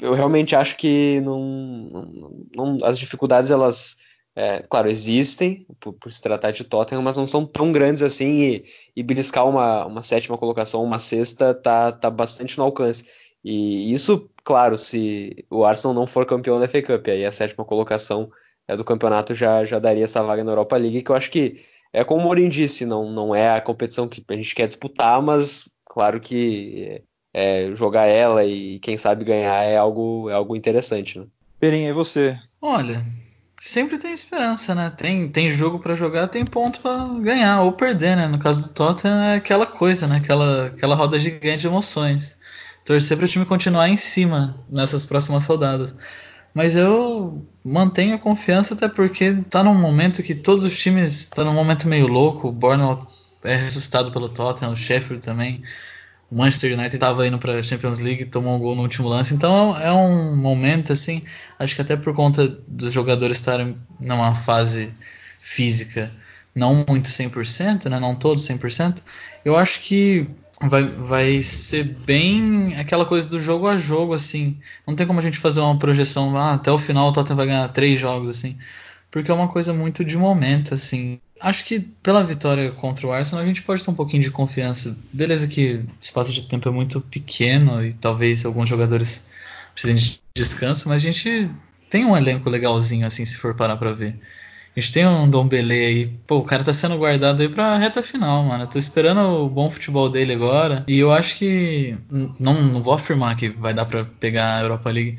[0.00, 1.40] eu, realmente acho que não,
[1.90, 3.96] não, não as dificuldades, elas,
[4.34, 8.42] é, claro, existem por, por, se tratar de Tottenham, mas não são tão grandes assim
[8.42, 8.64] e,
[8.96, 13.04] e beliscar uma, uma sétima colocação, uma sexta, tá, tá bastante no alcance.
[13.42, 17.64] E isso, claro, se o Arsenal não for campeão da FA Cup, aí a sétima
[17.64, 18.30] colocação
[18.68, 21.60] é, do campeonato já, já daria essa vaga na Europa League, que eu acho que
[21.92, 25.20] é como o Mourinho disse, não, não é a competição que a gente quer disputar,
[25.22, 27.02] mas claro que
[27.34, 31.18] é, jogar ela e quem sabe ganhar é algo, é algo interessante.
[31.18, 31.26] Né?
[31.58, 32.38] Perinha, e você?
[32.62, 33.04] Olha,
[33.60, 34.90] sempre tem esperança, né?
[34.96, 38.28] Tem, tem jogo para jogar, tem ponto para ganhar ou perder, né?
[38.28, 40.16] No caso do Tottenham é aquela coisa, né?
[40.16, 42.38] Aquela, aquela roda gigante de emoções.
[42.84, 45.94] Torcer para o time continuar em cima nessas próximas rodadas.
[46.54, 51.44] Mas eu mantenho a confiança até porque tá num momento que todos os times estão
[51.44, 52.48] tá num momento meio louco.
[52.48, 53.06] O Bournemouth
[53.44, 55.62] é ressuscitado pelo Tottenham, o Sheffield também.
[56.30, 59.34] O Manchester United estava indo para a Champions League, tomou um gol no último lance.
[59.34, 61.22] Então é um momento assim,
[61.58, 64.94] acho que até por conta dos jogadores estarem numa fase
[65.38, 66.10] física
[66.54, 69.02] não muito 100%, né, não todos 100%,
[69.44, 70.28] eu acho que
[70.60, 74.58] vai, vai ser bem aquela coisa do jogo a jogo, assim.
[74.86, 77.46] Não tem como a gente fazer uma projeção, ah, até o final o Tottenham vai
[77.46, 78.58] ganhar três jogos, assim.
[79.10, 81.20] Porque é uma coisa muito de momento, assim.
[81.40, 84.96] Acho que pela vitória contra o Arsenal a gente pode ter um pouquinho de confiança.
[85.12, 89.26] Beleza que o espaço de tempo é muito pequeno e talvez alguns jogadores
[89.74, 91.50] precisem de descanso, mas a gente
[91.88, 94.20] tem um elenco legalzinho, assim, se for parar pra ver.
[94.76, 96.06] A gente tem um Dom Belê aí.
[96.26, 98.64] Pô, o cara tá sendo guardado aí pra reta final, mano.
[98.64, 100.84] Eu tô esperando o bom futebol dele agora.
[100.86, 101.96] E eu acho que.
[102.38, 105.18] Não, não vou afirmar que vai dar pra pegar a Europa League.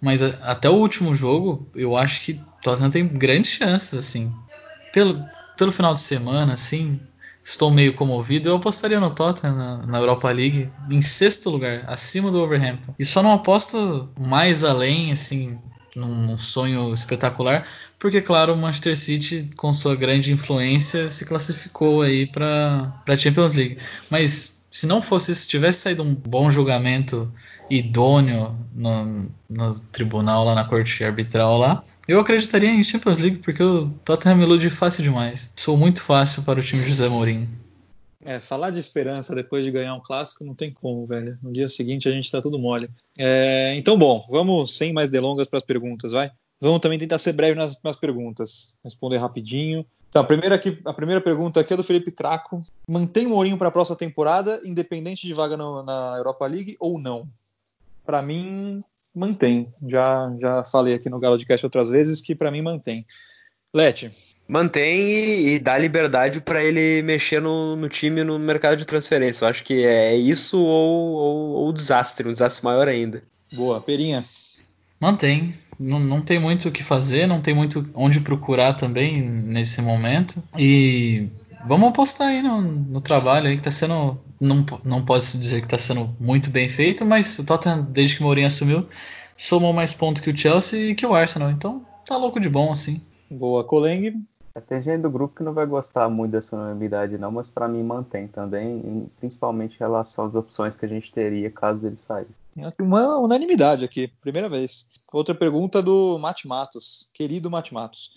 [0.00, 4.34] Mas até o último jogo, eu acho que Tottenham tem grandes chances, assim.
[4.92, 5.24] Pelo,
[5.56, 7.00] pelo final de semana, assim,
[7.44, 8.48] estou meio comovido.
[8.48, 12.92] Eu apostaria no Tottenham na, na, Europa League em sexto lugar, acima do Overhampton.
[12.98, 15.56] E só não aposto mais além, assim,
[15.94, 17.64] num, num sonho espetacular,
[18.00, 23.54] porque claro, o Manchester City com sua grande influência se classificou aí para a Champions
[23.54, 23.78] League.
[24.10, 27.32] Mas se não fosse se tivesse saído um bom julgamento
[27.70, 33.62] idôneo no, no tribunal lá na corte arbitral lá, eu acreditaria em Champions League porque
[33.62, 35.52] o Tottenham me ilude fácil demais.
[35.56, 37.48] Sou muito fácil para o time José Mourinho.
[38.22, 41.38] É, falar de esperança depois de ganhar um clássico não tem como, velho.
[41.42, 42.90] No dia seguinte a gente tá tudo mole.
[43.16, 46.30] É, então, bom, vamos sem mais delongas para as perguntas, vai?
[46.60, 49.86] Vamos também tentar ser breve nas, nas perguntas, responder rapidinho.
[50.16, 52.64] Então, a primeira, aqui, a primeira pergunta aqui é do Felipe Craco.
[52.88, 56.98] Mantém o Mourinho para a próxima temporada, independente de vaga no, na Europa League ou
[56.98, 57.28] não?
[58.02, 58.82] Para mim,
[59.14, 59.70] mantém.
[59.86, 63.04] Já, já falei aqui no Galo de Cast outras vezes que para mim mantém.
[63.74, 64.10] Lete.
[64.48, 69.44] Mantém e, e dá liberdade para ele mexer no, no, time no mercado de transferência.
[69.44, 73.22] Eu acho que é isso ou, ou, ou desastre, um desastre maior ainda.
[73.52, 74.24] Boa, Perinha.
[75.00, 79.82] Mantém não, não tem muito o que fazer, não tem muito onde procurar também nesse
[79.82, 80.42] momento.
[80.58, 81.28] E
[81.66, 84.18] vamos apostar aí no, no trabalho aí que está sendo.
[84.40, 88.16] Não, não pode se dizer que está sendo muito bem feito, mas o Tottenham, desde
[88.16, 88.86] que o Mourinho assumiu,
[89.36, 91.50] somou mais pontos que o Chelsea e que o Arsenal.
[91.50, 93.00] Então tá louco de bom assim.
[93.30, 94.22] Boa, Coleng.
[94.66, 97.82] Tem gente do grupo que não vai gostar muito dessa unanimidade, não, mas para mim
[97.82, 102.45] mantém também, principalmente em relação às opções que a gente teria caso ele saísse.
[102.80, 104.88] Uma unanimidade aqui, primeira vez.
[105.12, 108.10] Outra pergunta do Mate Matos, querido Mate Matos.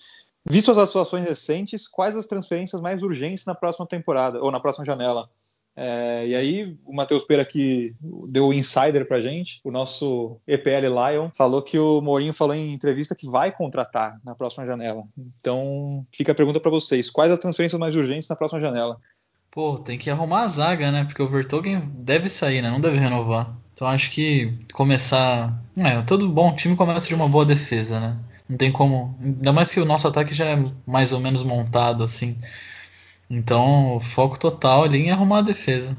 [0.50, 4.86] Visto as atuações recentes, quais as transferências mais urgentes na próxima temporada ou na próxima
[4.86, 5.30] janela?
[5.76, 7.96] É, e aí, o Matheus Pera que
[8.28, 12.74] deu o insider pra gente, o nosso EPL Lion, falou que o Mourinho falou em
[12.74, 15.04] entrevista que vai contratar na próxima janela.
[15.40, 19.00] Então, fica a pergunta para vocês: quais as transferências mais urgentes na próxima janela?
[19.52, 21.06] Pô, tem que arrumar a zaga, né?
[21.06, 22.70] Porque o Vertogen deve sair, né?
[22.70, 23.56] Não deve renovar.
[23.80, 25.58] Então acho que começar.
[25.78, 28.18] É, todo bom time começa de uma boa defesa, né?
[28.50, 29.18] Não tem como.
[29.24, 32.38] Ainda mais que o nosso ataque já é mais ou menos montado, assim.
[33.30, 35.96] Então, o foco total ali em arrumar a defesa.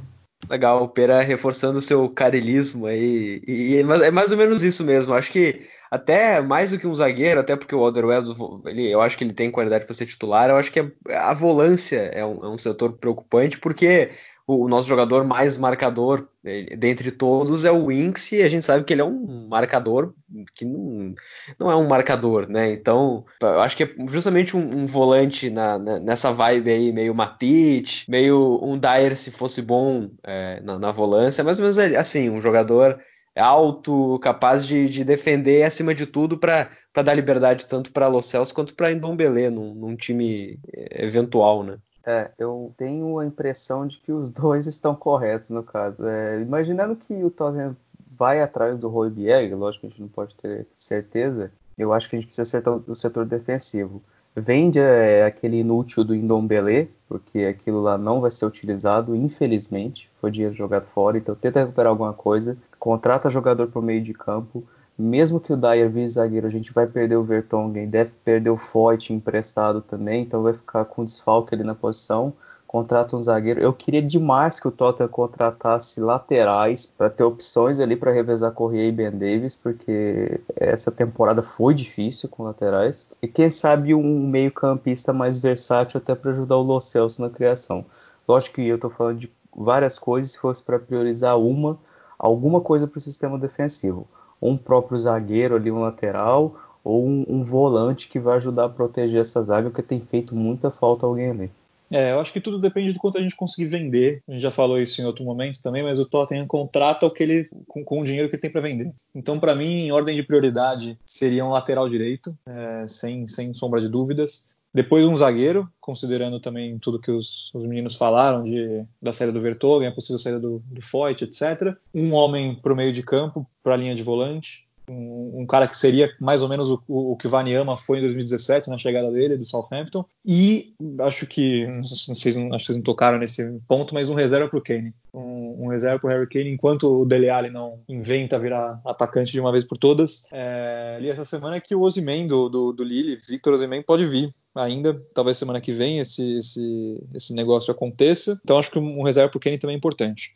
[0.46, 3.40] Legal, o Pera reforçando seu carilismo aí.
[3.48, 5.14] E é, é mais ou menos isso mesmo.
[5.14, 8.34] Acho que até mais do que um zagueiro, até porque o Alderweireld,
[8.66, 10.50] ele, eu acho que ele tem qualidade para ser titular.
[10.50, 14.10] Eu acho que a, a volância é um, é um setor preocupante, porque
[14.50, 18.92] o, nosso jogador mais marcador dentre todos é o Winx e a gente sabe que
[18.92, 20.14] ele é um marcador
[20.54, 21.14] que não,
[21.58, 22.72] não é um marcador, né?
[22.72, 27.14] Então, eu acho que é justamente um, um volante na, na, nessa vibe aí, meio
[27.14, 32.30] Matite, meio um Dyer se fosse bom é, na, na volância, mais ou menos assim,
[32.30, 32.98] um jogador
[33.36, 38.52] alto, capaz de, de defender acima de tudo para dar liberdade tanto para Los Céus
[38.52, 41.78] quanto para Ndombele num, num time é, eventual, né?
[42.04, 46.06] É, eu tenho a impressão de que os dois estão corretos no caso.
[46.06, 47.76] É, imaginando que o Tottenham
[48.10, 52.08] vai atrás do Roy Bieg, lógico que a gente não pode ter certeza, eu acho
[52.08, 54.02] que a gente precisa acertar o setor defensivo.
[54.36, 60.08] Vende é, aquele inútil do Indombele, porque aquilo lá não vai ser utilizado, infelizmente.
[60.20, 62.56] Foi dinheiro jogado fora, então tenta recuperar alguma coisa.
[62.78, 64.64] Contrata jogador para o meio de campo
[65.00, 68.56] mesmo que o Dyer vire zagueiro, a gente vai perder o Vertonghen, deve perder o
[68.56, 72.32] Foyt emprestado também, então vai ficar com desfalque ali na posição.
[72.66, 73.58] Contrata um zagueiro.
[73.58, 78.88] Eu queria demais que o Tottenham contratasse laterais para ter opções ali para revezar Correia
[78.88, 83.10] e Ben Davis, porque essa temporada foi difícil com laterais.
[83.20, 87.84] E quem sabe um meio-campista mais versátil até para ajudar o Lo Celso na criação.
[88.28, 91.76] Lógico que eu estou falando de várias coisas, se fosse para priorizar uma,
[92.16, 94.06] alguma coisa para o sistema defensivo
[94.40, 99.20] um próprio zagueiro ali, um lateral, ou um, um, volante que vai ajudar a proteger
[99.20, 101.50] essa zaga, porque tem feito muita falta alguém ali.
[101.90, 104.22] É, eu acho que tudo depende do quanto a gente conseguir vender.
[104.28, 107.22] A gente já falou isso em outro momento também, mas o Tottenham contrata o que
[107.22, 108.92] ele com, com o dinheiro que ele tem para vender.
[109.12, 113.80] Então, para mim, em ordem de prioridade, seria um lateral direito, é, sem, sem sombra
[113.80, 114.48] de dúvidas.
[114.72, 119.40] Depois um zagueiro, considerando também tudo que os, os meninos falaram de, da saída do
[119.40, 121.76] Vertogen, a possível saída do, do Foyt, etc.
[121.92, 124.69] Um homem para o meio de campo, para a linha de volante.
[124.92, 128.02] Um, cara que seria mais ou menos o, o, o que o Vaniama foi em
[128.02, 132.82] 2017 na chegada dele do Southampton e acho que não sei, acho que vocês não
[132.82, 136.28] tocaram nesse ponto, mas um reserva para o Kane, um, um reserva para o Harry
[136.28, 140.26] Kane enquanto o Dele Alli não inventa virar atacante de uma vez por todas.
[140.32, 144.32] É, li essa semana que o Osimhen do, do, do Lille, Victor Osimhen pode vir
[144.54, 144.94] ainda.
[145.14, 148.38] Talvez semana que vem esse, esse, esse negócio aconteça.
[148.44, 150.32] Então acho que um reserva para o Kenny também é importante.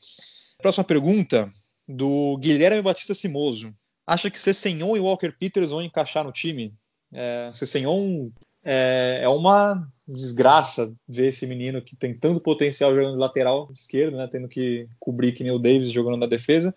[0.61, 1.49] Próxima pergunta
[1.87, 3.73] do Guilherme Batista Simoso.
[4.07, 6.75] Acha que Cessenhon e Walker Peters vão encaixar no time?
[7.13, 8.31] É, Cessenhon
[8.63, 14.29] é, é uma desgraça ver esse menino que tem tanto potencial jogando lateral esquerdo, né,
[14.31, 16.75] tendo que cobrir que nem o Davis jogando na defesa.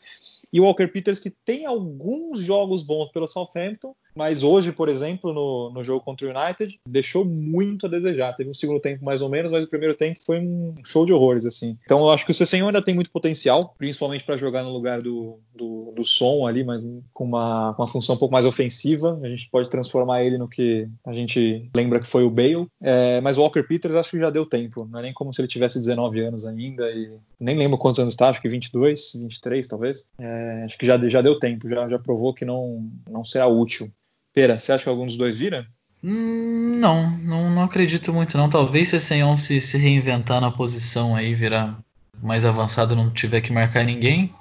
[0.52, 5.32] E o Walker Peters que tem alguns jogos bons pelo Southampton, mas hoje, por exemplo,
[5.32, 8.34] no, no jogo contra o United, deixou muito a desejar.
[8.34, 11.14] Teve um segundo tempo mais ou menos, mas o primeiro tempo foi um show de
[11.14, 11.78] horrores, assim.
[11.86, 15.02] Então eu acho que o Cessenho ainda tem muito potencial, principalmente para jogar no lugar
[15.02, 19.20] do, do, do, som ali, mas com uma, uma função um pouco mais ofensiva.
[19.22, 22.68] A gente pode transformar ele no que a gente lembra que foi o Bale.
[22.82, 24.88] É, mas o Walker Peters acho que já deu tempo.
[24.90, 28.14] Não é nem como se ele tivesse 19 anos ainda e nem lembro quantos anos
[28.14, 30.10] está, acho que 22, 23 talvez.
[30.18, 33.92] É, acho que já, já deu tempo, já, já provou que não, não será útil.
[34.38, 35.66] Pera, você acha que algum dos dois vira?
[36.04, 38.48] Hum, não, não, não acredito muito não.
[38.48, 41.76] Talvez se Senhon se, se reinventar na posição aí, virar
[42.22, 44.32] mais avançado, não tiver que marcar ninguém,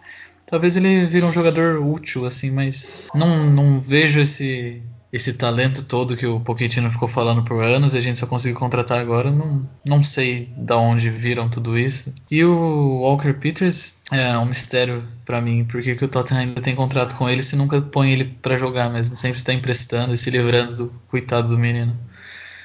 [0.47, 4.82] talvez ele vire um jogador útil, assim, mas não, não vejo esse
[5.13, 8.59] esse talento todo que o Pochettino ficou falando por anos e a gente só conseguiu
[8.59, 12.13] contratar agora, não, não sei da onde viram tudo isso.
[12.31, 16.75] E o Walker Peters é um mistério para mim, porque que o Tottenham ainda tem
[16.75, 20.31] contrato com ele se nunca põe ele para jogar mesmo, sempre está emprestando e se
[20.31, 21.97] livrando do coitado do menino.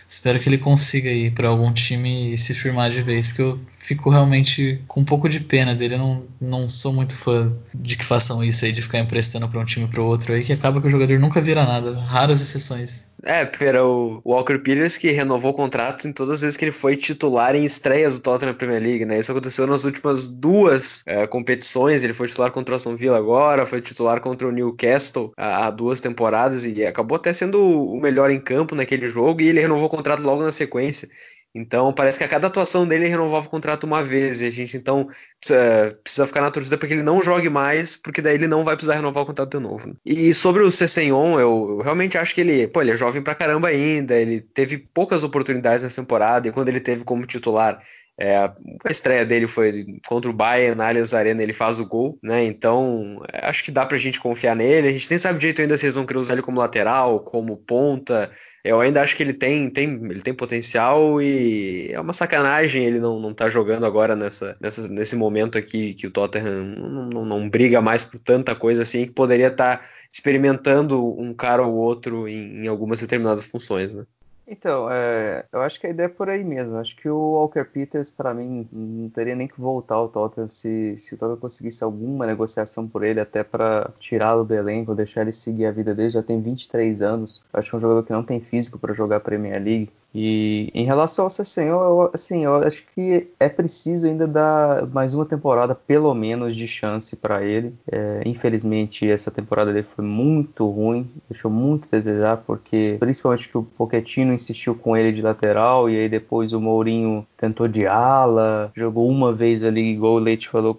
[0.08, 3.60] Espero que ele consiga ir para algum time e se firmar de vez, porque eu
[3.92, 5.96] fico realmente com um pouco de pena dele.
[5.96, 9.60] Eu não, não sou muito fã de que façam isso aí, de ficar emprestando para
[9.60, 12.00] um time para o outro aí, que acaba que o jogador nunca vira nada.
[12.00, 13.12] Raras exceções.
[13.24, 16.72] É, pera, o Walker Peters que renovou o contrato em todas as vezes que ele
[16.72, 19.20] foi titular em estreias do Tottenham na Premier League, né?
[19.20, 22.04] Isso aconteceu nas últimas duas é, competições.
[22.04, 25.70] Ele foi titular contra o Aston Villa agora, foi titular contra o Newcastle há, há
[25.70, 29.86] duas temporadas e acabou até sendo o melhor em campo naquele jogo e ele renovou
[29.86, 31.08] o contrato logo na sequência.
[31.54, 34.42] Então parece que a cada atuação dele renovava o contrato uma vez.
[34.42, 35.08] E a gente então
[35.40, 38.64] precisa, precisa ficar na torcida para que ele não jogue mais, porque daí ele não
[38.64, 39.88] vai precisar renovar o contrato de novo.
[39.88, 39.94] Né?
[40.06, 43.36] E sobre o Cessenhon, eu, eu, realmente acho que ele, pô, ele é jovem pra
[43.36, 44.16] caramba ainda.
[44.16, 47.82] Ele teve poucas oportunidades nessa temporada, e quando ele teve como titular,
[48.20, 48.54] é, a
[48.90, 52.44] estreia dele foi contra o Bayern na Allianz Arena, ele faz o gol, né?
[52.46, 54.90] Então, é, acho que dá pra gente confiar nele.
[54.90, 57.58] A gente nem sabe direito ainda se eles vão querer usar ele como lateral, como
[57.58, 58.30] ponta.
[58.64, 63.00] Eu ainda acho que ele tem, tem, ele tem potencial e é uma sacanagem ele
[63.00, 67.26] não, não tá jogando agora nessa, nessa, nesse momento aqui que o Tottenham não, não,
[67.26, 71.74] não briga mais por tanta coisa assim que poderia estar tá experimentando um cara ou
[71.74, 74.06] outro em, em algumas determinadas funções, né?
[74.48, 76.76] Então, é, eu acho que a ideia é por aí mesmo.
[76.78, 80.98] Acho que o Walker Peters, para mim, não teria nem que voltar ao Tottenham se,
[80.98, 85.32] se o Tottenham conseguisse alguma negociação por ele, até para tirá-lo do elenco, deixar ele
[85.32, 86.10] seguir a vida dele.
[86.10, 87.42] Já tem 23 anos.
[87.54, 89.92] Acho que é um jogador que não tem físico para jogar a Premier League.
[90.14, 95.14] E em relação ao Cessenhor, eu, assim, eu acho que é preciso ainda dar mais
[95.14, 97.74] uma temporada, pelo menos, de chance para ele.
[97.90, 103.58] É, infelizmente, essa temporada dele foi muito ruim, deixou muito a desejar, porque principalmente que
[103.58, 108.70] o Pochettino insistiu com ele de lateral e aí depois o Mourinho tentou de ala,
[108.76, 110.78] jogou uma vez ali, igual o Leite falou,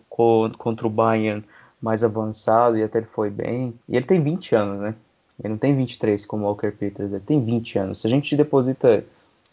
[0.59, 1.43] contra o Bayern
[1.80, 3.74] mais avançado e até ele foi bem.
[3.89, 4.95] E ele tem 20 anos, né?
[5.43, 8.01] Ele não tem 23 como o Walker Peters, ele tem 20 anos.
[8.01, 9.05] Se a gente deposita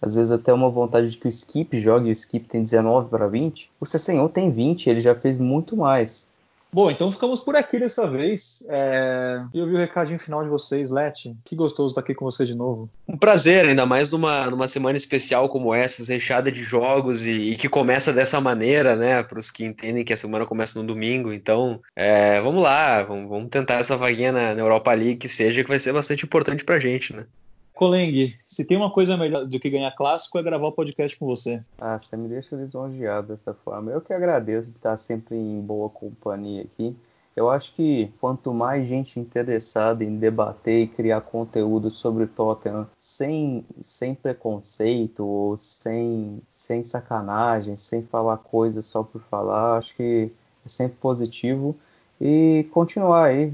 [0.02, 3.10] às vezes até uma vontade de que o Skip jogue, e o Skip tem 19
[3.10, 6.30] para 20, o Cessenhor tem 20, ele já fez muito mais.
[6.72, 8.64] Bom, então ficamos por aqui dessa vez.
[8.70, 9.44] É...
[9.52, 11.36] E eu vi o recadinho final de vocês, Leti.
[11.44, 12.88] Que gostoso estar aqui com você de novo.
[13.08, 17.56] Um prazer, ainda mais numa, numa semana especial como essa, recheada de jogos e, e
[17.56, 19.24] que começa dessa maneira, né?
[19.24, 21.34] Para os que entendem que a semana começa no domingo.
[21.34, 25.64] Então, é, vamos lá, vamos, vamos, tentar essa vaguinha na, na Europa League que seja,
[25.64, 27.26] que vai ser bastante importante pra gente, né?
[27.80, 31.26] Coleng, se tem uma coisa melhor do que ganhar clássico é gravar o podcast com
[31.26, 31.64] você.
[31.78, 33.90] Ah, você me deixa lisonjeado dessa forma.
[33.90, 36.94] Eu que agradeço de estar sempre em boa companhia aqui.
[37.38, 42.86] Eu acho que quanto mais gente interessada em debater e criar conteúdo sobre o Tottenham
[42.98, 50.30] sem, sem preconceito ou sem, sem sacanagem, sem falar coisas só por falar, acho que
[50.66, 51.78] é sempre positivo.
[52.20, 53.54] E continuar aí,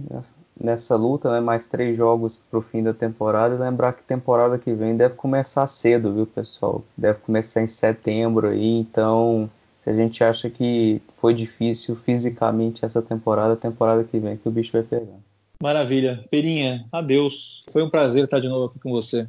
[0.59, 3.55] nessa luta, né, mais três jogos para o fim da temporada.
[3.55, 6.83] Lembrar que temporada que vem deve começar cedo, viu, pessoal?
[6.97, 9.49] Deve começar em setembro aí, então
[9.83, 14.47] se a gente acha que foi difícil fisicamente essa temporada, a temporada que vem que
[14.47, 15.19] o bicho vai pegar.
[15.61, 16.25] Maravilha.
[16.29, 17.61] Perinha, adeus.
[17.71, 19.27] Foi um prazer estar de novo aqui com você.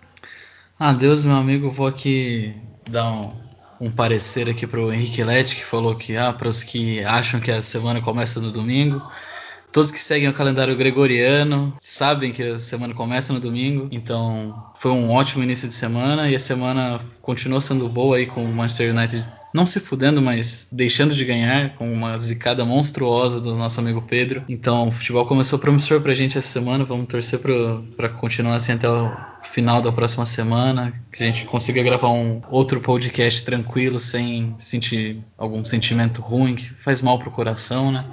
[0.79, 1.71] Adeus, meu amigo.
[1.71, 2.55] Vou aqui
[2.91, 3.33] dar um,
[3.81, 7.39] um parecer aqui para o Henrique Lete, que falou que ah, para os que acham
[7.39, 9.01] que a semana começa no domingo,
[9.77, 14.91] Todos que seguem o calendário gregoriano sabem que a semana começa no domingo, então foi
[14.91, 18.97] um ótimo início de semana e a semana continuou sendo boa aí com o Manchester
[18.97, 24.01] United não se fudendo, mas deixando de ganhar com uma zicada monstruosa do nosso amigo
[24.01, 24.43] Pedro.
[24.49, 28.89] Então o futebol começou promissor pra gente essa semana, vamos torcer para continuar assim até
[28.89, 29.13] o
[29.43, 35.23] final da próxima semana, que a gente consiga gravar um outro podcast tranquilo, sem sentir
[35.37, 38.07] algum sentimento ruim que faz mal pro coração, né?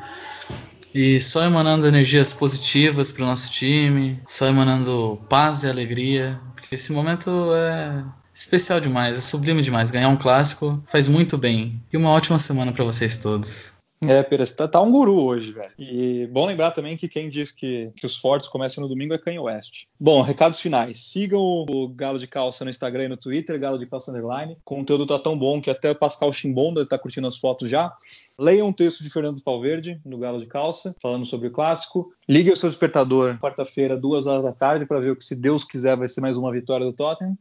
[0.94, 6.76] E só emanando energias positivas para o nosso time, só emanando paz e alegria, porque
[6.76, 9.92] esse momento é especial demais, é sublime demais.
[9.92, 11.82] Ganhar um clássico faz muito bem.
[11.92, 13.76] E uma ótima semana para vocês todos.
[14.10, 15.72] É, você tá, tá, um guru hoje, velho.
[15.78, 19.18] E bom lembrar também que quem diz que, que os fortes começam no domingo é
[19.18, 19.86] Kanye West.
[20.00, 21.00] Bom, recados finais.
[21.00, 24.54] Sigam o Galo de Calça no Instagram e no Twitter, Galo de Calça Underline.
[24.54, 27.94] O conteúdo tá tão bom que até o Pascal Chimbonda tá curtindo as fotos já.
[28.38, 32.12] Leiam um texto de Fernando Valverde no Galo de Calça, falando sobre o clássico.
[32.28, 35.64] Ligue o seu despertador quarta-feira, duas horas da tarde, para ver o que, se Deus
[35.64, 37.38] quiser, vai ser mais uma vitória do Tottenham.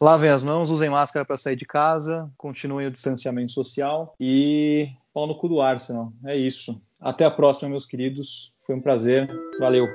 [0.00, 4.88] Lavem as mãos, usem máscara para sair de casa, continuem o distanciamento social e
[5.18, 6.12] pau no cu do Arsenal.
[6.24, 6.80] É isso.
[7.00, 8.52] Até a próxima, meus queridos.
[8.64, 9.28] Foi um prazer.
[9.58, 9.88] Valeu.